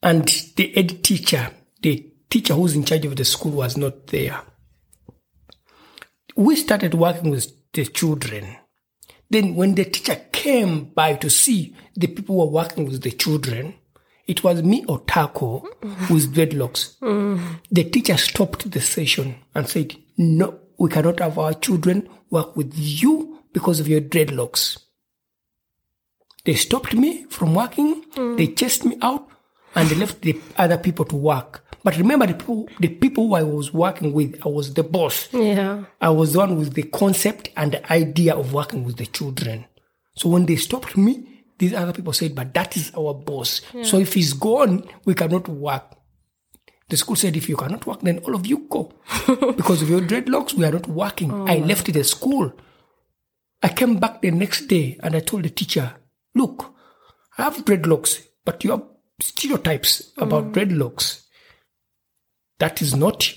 And 0.02 0.28
the 0.56 0.76
ed 0.76 1.04
teacher, 1.04 1.52
the 1.82 2.12
teacher 2.30 2.54
who's 2.54 2.76
in 2.76 2.84
charge 2.86 3.06
of 3.06 3.16
the 3.16 3.26
school 3.26 3.52
was 3.52 3.78
not 3.78 4.08
there. 4.08 4.42
We 6.36 6.56
started 6.56 6.94
working 6.94 7.30
with 7.32 7.72
the 7.74 7.86
children. 7.86 8.58
Then 9.34 9.56
when 9.56 9.74
the 9.74 9.86
teacher 9.86 10.16
came 10.32 10.86
by 10.94 11.16
to 11.16 11.28
see 11.28 11.76
the 11.96 12.06
people 12.06 12.38
were 12.38 12.46
working 12.62 12.86
with 12.86 13.02
the 13.02 13.10
children, 13.10 13.74
it 14.28 14.44
was 14.44 14.62
me 14.62 14.86
or 14.88 15.00
Taco 15.08 15.68
with 16.12 16.36
dreadlocks. 16.36 16.94
The 17.72 17.84
teacher 17.86 18.16
stopped 18.18 18.70
the 18.70 18.80
session 18.80 19.38
and 19.56 19.68
said, 19.68 19.96
No, 20.18 20.60
we 20.78 20.88
cannot 20.92 21.20
have 21.20 21.40
our 21.40 21.56
children 21.56 22.08
work 22.30 22.56
with 22.56 22.74
you 22.78 23.40
because 23.54 23.80
of 23.80 23.88
your 23.88 24.02
dreadlocks. 24.02 24.78
They 26.46 26.54
stopped 26.54 26.94
me 26.94 27.24
from 27.32 27.56
working, 27.56 28.04
they 28.38 28.48
chased 28.48 28.86
me 28.86 28.98
out, 29.02 29.28
and 29.76 29.90
they 29.90 29.96
left 29.96 30.22
the 30.22 30.40
other 30.58 30.78
people 30.78 31.06
to 31.06 31.16
work. 31.16 31.64
But 31.84 31.98
remember, 31.98 32.28
the 32.28 32.34
people, 32.36 32.70
the 32.80 32.88
people 32.88 33.28
who 33.28 33.34
I 33.36 33.44
was 33.44 33.74
working 33.74 34.14
with, 34.14 34.40
I 34.46 34.50
was 34.50 34.74
the 34.74 34.84
boss. 34.84 35.28
Yeah. 35.34 35.84
I 36.00 36.10
was 36.10 36.34
the 36.34 36.40
one 36.40 36.58
with 36.58 36.74
the 36.76 36.84
concept 36.84 37.50
and 37.58 37.74
the 37.74 37.92
idea 37.92 38.36
of 38.36 38.54
working 38.54 38.86
with 38.86 38.96
the 38.98 39.06
children. 39.06 39.66
So 40.16 40.30
when 40.30 40.46
they 40.46 40.56
stopped 40.56 40.96
me, 40.96 41.44
these 41.58 41.74
other 41.74 41.92
people 41.92 42.14
said, 42.14 42.36
but 42.36 42.54
that 42.54 42.78
is 42.78 42.92
our 42.98 43.14
boss. 43.14 43.62
So 43.84 44.00
if 44.00 44.14
he's 44.14 44.34
gone, 44.34 44.88
we 45.06 45.14
cannot 45.14 45.48
work. 45.50 45.84
The 46.90 46.98
school 46.98 47.16
said, 47.16 47.36
if 47.36 47.50
you 47.50 47.58
cannot 47.58 47.86
work, 47.86 48.02
then 48.02 48.20
all 48.20 48.36
of 48.36 48.46
you 48.46 48.68
go. 48.70 48.92
because 49.58 49.82
of 49.82 49.90
your 49.90 50.02
dreadlocks, 50.02 50.54
we 50.54 50.66
are 50.66 50.72
not 50.72 50.88
working. 50.88 51.32
Oh. 51.32 51.48
I 51.48 51.58
left 51.58 51.92
the 51.92 52.04
school. 52.04 52.54
I 53.62 53.70
came 53.70 53.98
back 53.98 54.22
the 54.22 54.32
next 54.32 54.68
day 54.68 54.98
and 55.02 55.16
I 55.16 55.20
told 55.20 55.44
the 55.44 55.50
teacher, 55.50 55.94
look, 56.36 56.74
I 57.38 57.44
have 57.44 57.66
dreadlocks, 57.66 58.26
but 58.46 58.64
you 58.64 58.72
have 58.72 58.84
stereotypes 59.22 60.12
about 60.18 60.46
mm. 60.46 60.54
dreadlocks. 60.54 61.24
That 62.60 62.82
is 62.82 62.96
not 62.96 63.34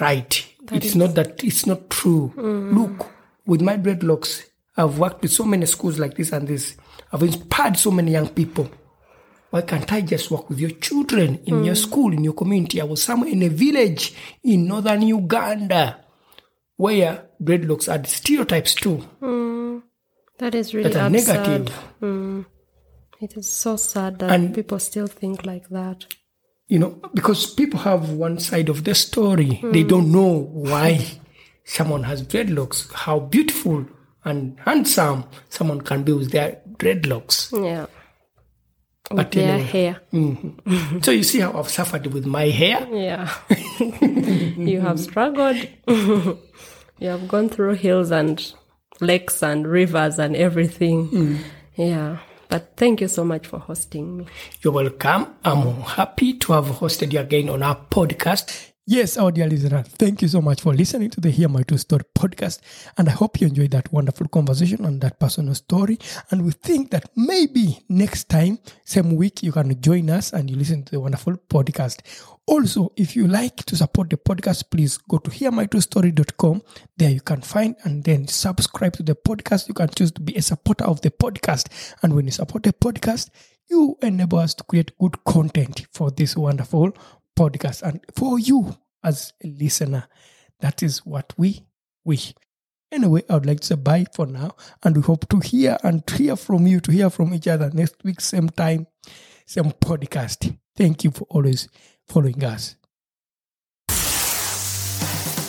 right. 0.00 0.46
it's 0.72 0.94
not 0.94 1.14
that 1.14 1.42
it's 1.42 1.66
not 1.66 1.90
true. 1.90 2.32
Mm. 2.36 2.74
Look, 2.74 3.10
with 3.46 3.60
my 3.60 3.76
dreadlocks, 3.76 4.44
I've 4.76 4.98
worked 4.98 5.22
with 5.22 5.32
so 5.32 5.44
many 5.44 5.66
schools 5.66 5.98
like 5.98 6.16
this 6.16 6.32
and 6.32 6.48
this. 6.48 6.76
I've 7.12 7.22
inspired 7.22 7.76
so 7.76 7.90
many 7.90 8.12
young 8.12 8.28
people. 8.28 8.70
Why 9.50 9.62
can't 9.62 9.90
I 9.92 10.00
just 10.00 10.30
work 10.30 10.48
with 10.48 10.58
your 10.58 10.70
children 10.70 11.36
in 11.44 11.64
your 11.64 11.74
mm. 11.74 11.82
school, 11.82 12.12
in 12.12 12.24
your 12.24 12.32
community? 12.32 12.80
I 12.80 12.84
was 12.84 13.02
somewhere 13.02 13.30
in 13.30 13.42
a 13.42 13.48
village 13.48 14.12
in 14.42 14.66
northern 14.66 15.02
Uganda 15.02 16.04
where 16.76 17.26
dreadlocks 17.40 17.88
are 17.88 18.04
stereotypes 18.04 18.74
too. 18.74 19.04
That 20.38 20.54
is 20.54 20.74
really 20.74 20.90
That 20.90 21.00
are 21.00 21.06
absurd. 21.06 21.70
negative. 22.00 22.46
Mm. 23.24 23.30
It 23.30 23.36
is 23.38 23.50
so 23.50 23.76
sad 23.76 24.18
that 24.18 24.30
And- 24.30 24.54
people 24.54 24.78
still 24.78 25.06
think 25.06 25.44
like 25.46 25.68
that. 25.70 26.06
you 26.66 26.78
know, 26.78 26.98
because 27.12 27.46
people 27.54 27.78
have 27.80 28.10
one 28.10 28.38
side 28.38 28.68
of 28.70 28.84
the 28.84 28.94
story. 28.94 29.60
They 29.62 29.82
don't 29.82 30.10
know 30.10 30.48
why 30.52 31.04
someone 31.64 32.04
has 32.04 32.22
dreadlocks, 32.22 32.90
how 32.92 33.18
beautiful 33.20 33.84
and 34.24 34.58
handsome 34.64 35.24
someone 35.50 35.82
can 35.82 36.02
be 36.04 36.12
with 36.12 36.30
their 36.32 36.60
dreadlocks. 36.78 37.52
Yeah. 37.52 37.86
With 39.10 39.16
But 39.18 39.32
their 39.32 39.54
anyway. 39.56 39.68
hair. 39.68 40.00
so 41.02 41.10
you 41.10 41.22
see 41.22 41.40
how 41.40 41.52
I've 41.58 41.68
suffered 41.68 42.06
with 42.06 42.24
my 42.24 42.44
hair. 42.48 42.88
Yeah. 42.90 43.28
you 44.56 44.80
have 44.80 44.98
struggled. 44.98 45.56
you 45.86 47.08
have 47.08 47.28
gone 47.28 47.50
through 47.50 47.74
hills 47.74 48.10
and 48.10 48.40
lakes 49.02 49.42
and 49.42 49.66
rivers 49.66 50.18
and 50.18 50.34
everything. 50.34 51.38
Yeah. 51.76 52.20
But 52.48 52.72
thank 52.76 53.00
you 53.00 53.08
so 53.08 53.24
much 53.24 53.46
for 53.46 53.58
hosting 53.58 54.18
me. 54.18 54.26
You're 54.60 54.72
welcome. 54.72 55.34
I'm 55.44 55.80
happy 55.82 56.34
to 56.34 56.52
have 56.52 56.66
hosted 56.66 57.12
you 57.12 57.20
again 57.20 57.48
on 57.48 57.62
our 57.62 57.76
podcast. 57.90 58.73
Yes, 58.86 59.16
our 59.16 59.32
dear 59.32 59.48
listener, 59.48 59.82
thank 59.82 60.20
you 60.20 60.28
so 60.28 60.42
much 60.42 60.60
for 60.60 60.74
listening 60.74 61.08
to 61.08 61.18
the 61.18 61.30
Hear 61.30 61.48
My 61.48 61.62
True 61.62 61.78
Story 61.78 62.04
podcast. 62.14 62.60
And 62.98 63.08
I 63.08 63.12
hope 63.12 63.40
you 63.40 63.46
enjoyed 63.46 63.70
that 63.70 63.90
wonderful 63.90 64.28
conversation 64.28 64.84
and 64.84 65.00
that 65.00 65.18
personal 65.18 65.54
story. 65.54 65.98
And 66.30 66.44
we 66.44 66.50
think 66.50 66.90
that 66.90 67.08
maybe 67.16 67.82
next 67.88 68.28
time, 68.28 68.58
same 68.84 69.16
week, 69.16 69.42
you 69.42 69.52
can 69.52 69.80
join 69.80 70.10
us 70.10 70.34
and 70.34 70.50
you 70.50 70.56
listen 70.56 70.82
to 70.82 70.92
the 70.92 71.00
wonderful 71.00 71.32
podcast. 71.48 72.02
Also, 72.46 72.92
if 72.94 73.16
you 73.16 73.26
like 73.26 73.56
to 73.64 73.74
support 73.74 74.10
the 74.10 74.18
podcast, 74.18 74.70
please 74.70 74.98
go 74.98 75.16
to 75.16 75.30
hearmytruestory.com. 75.30 76.60
There 76.98 77.10
you 77.10 77.22
can 77.22 77.40
find 77.40 77.76
and 77.84 78.04
then 78.04 78.28
subscribe 78.28 78.92
to 78.98 79.02
the 79.02 79.14
podcast. 79.14 79.66
You 79.66 79.72
can 79.72 79.88
choose 79.96 80.12
to 80.12 80.20
be 80.20 80.34
a 80.34 80.42
supporter 80.42 80.84
of 80.84 81.00
the 81.00 81.10
podcast. 81.10 81.70
And 82.02 82.14
when 82.14 82.26
you 82.26 82.32
support 82.32 82.64
the 82.64 82.74
podcast, 82.74 83.30
you 83.70 83.96
enable 84.02 84.40
us 84.40 84.52
to 84.54 84.64
create 84.64 84.92
good 84.98 85.24
content 85.24 85.86
for 85.90 86.10
this 86.10 86.36
wonderful 86.36 86.94
podcast 87.38 87.82
and 87.82 88.00
for 88.16 88.38
you 88.38 88.76
as 89.02 89.32
a 89.42 89.48
listener. 89.48 90.08
That 90.60 90.82
is 90.82 91.04
what 91.04 91.32
we 91.36 91.66
wish. 92.04 92.34
Anyway, 92.90 93.22
I 93.28 93.34
would 93.34 93.46
like 93.46 93.60
to 93.60 93.66
say 93.66 93.74
bye 93.74 94.06
for 94.14 94.26
now, 94.26 94.54
and 94.82 94.96
we 94.96 95.02
hope 95.02 95.28
to 95.28 95.40
hear 95.40 95.76
and 95.82 96.08
hear 96.08 96.36
from 96.36 96.66
you, 96.66 96.80
to 96.80 96.92
hear 96.92 97.10
from 97.10 97.34
each 97.34 97.48
other 97.48 97.70
next 97.74 97.96
week, 98.04 98.20
same 98.20 98.48
time, 98.48 98.86
same 99.46 99.72
podcast. 99.72 100.56
Thank 100.76 101.04
you 101.04 101.10
for 101.10 101.26
always 101.30 101.68
following 102.06 102.42
us. 102.44 102.76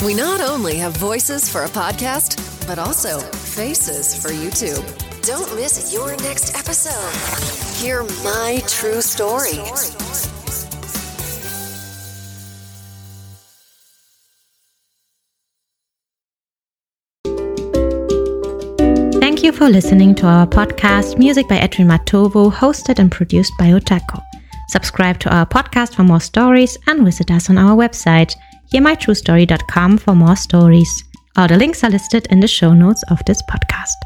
We 0.03 0.13
not 0.13 0.41
only 0.41 0.77
have 0.77 0.97
voices 0.97 1.49
for 1.49 1.63
a 1.63 1.69
podcast, 1.69 2.67
but 2.67 2.79
also 2.79 3.19
faces 3.19 4.15
for 4.21 4.29
YouTube. 4.29 4.83
Don't 5.25 5.55
miss 5.55 5.93
your 5.93 6.15
next 6.17 6.55
episode. 6.55 7.13
Hear 7.81 8.03
my 8.23 8.61
true 8.67 9.01
story. 9.01 9.61
For 19.57 19.69
listening 19.69 20.15
to 20.15 20.27
our 20.27 20.45
podcast, 20.45 21.17
Music 21.17 21.47
by 21.47 21.55
Edwin 21.55 21.87
Matovu, 21.87 22.51
hosted 22.51 22.99
and 22.99 23.09
produced 23.09 23.53
by 23.57 23.67
Otako. 23.67 24.21
Subscribe 24.67 25.17
to 25.19 25.33
our 25.33 25.45
podcast 25.45 25.95
for 25.95 26.03
more 26.03 26.19
stories 26.19 26.77
and 26.87 27.05
visit 27.05 27.31
us 27.31 27.49
on 27.49 27.57
our 27.57 27.73
website, 27.73 28.35
hearmytruestory.com 28.73 29.97
for 29.97 30.13
more 30.13 30.35
stories. 30.35 31.03
All 31.37 31.47
the 31.47 31.55
links 31.55 31.85
are 31.85 31.89
listed 31.89 32.27
in 32.29 32.41
the 32.41 32.47
show 32.49 32.73
notes 32.73 33.03
of 33.09 33.23
this 33.25 33.41
podcast. 33.43 34.04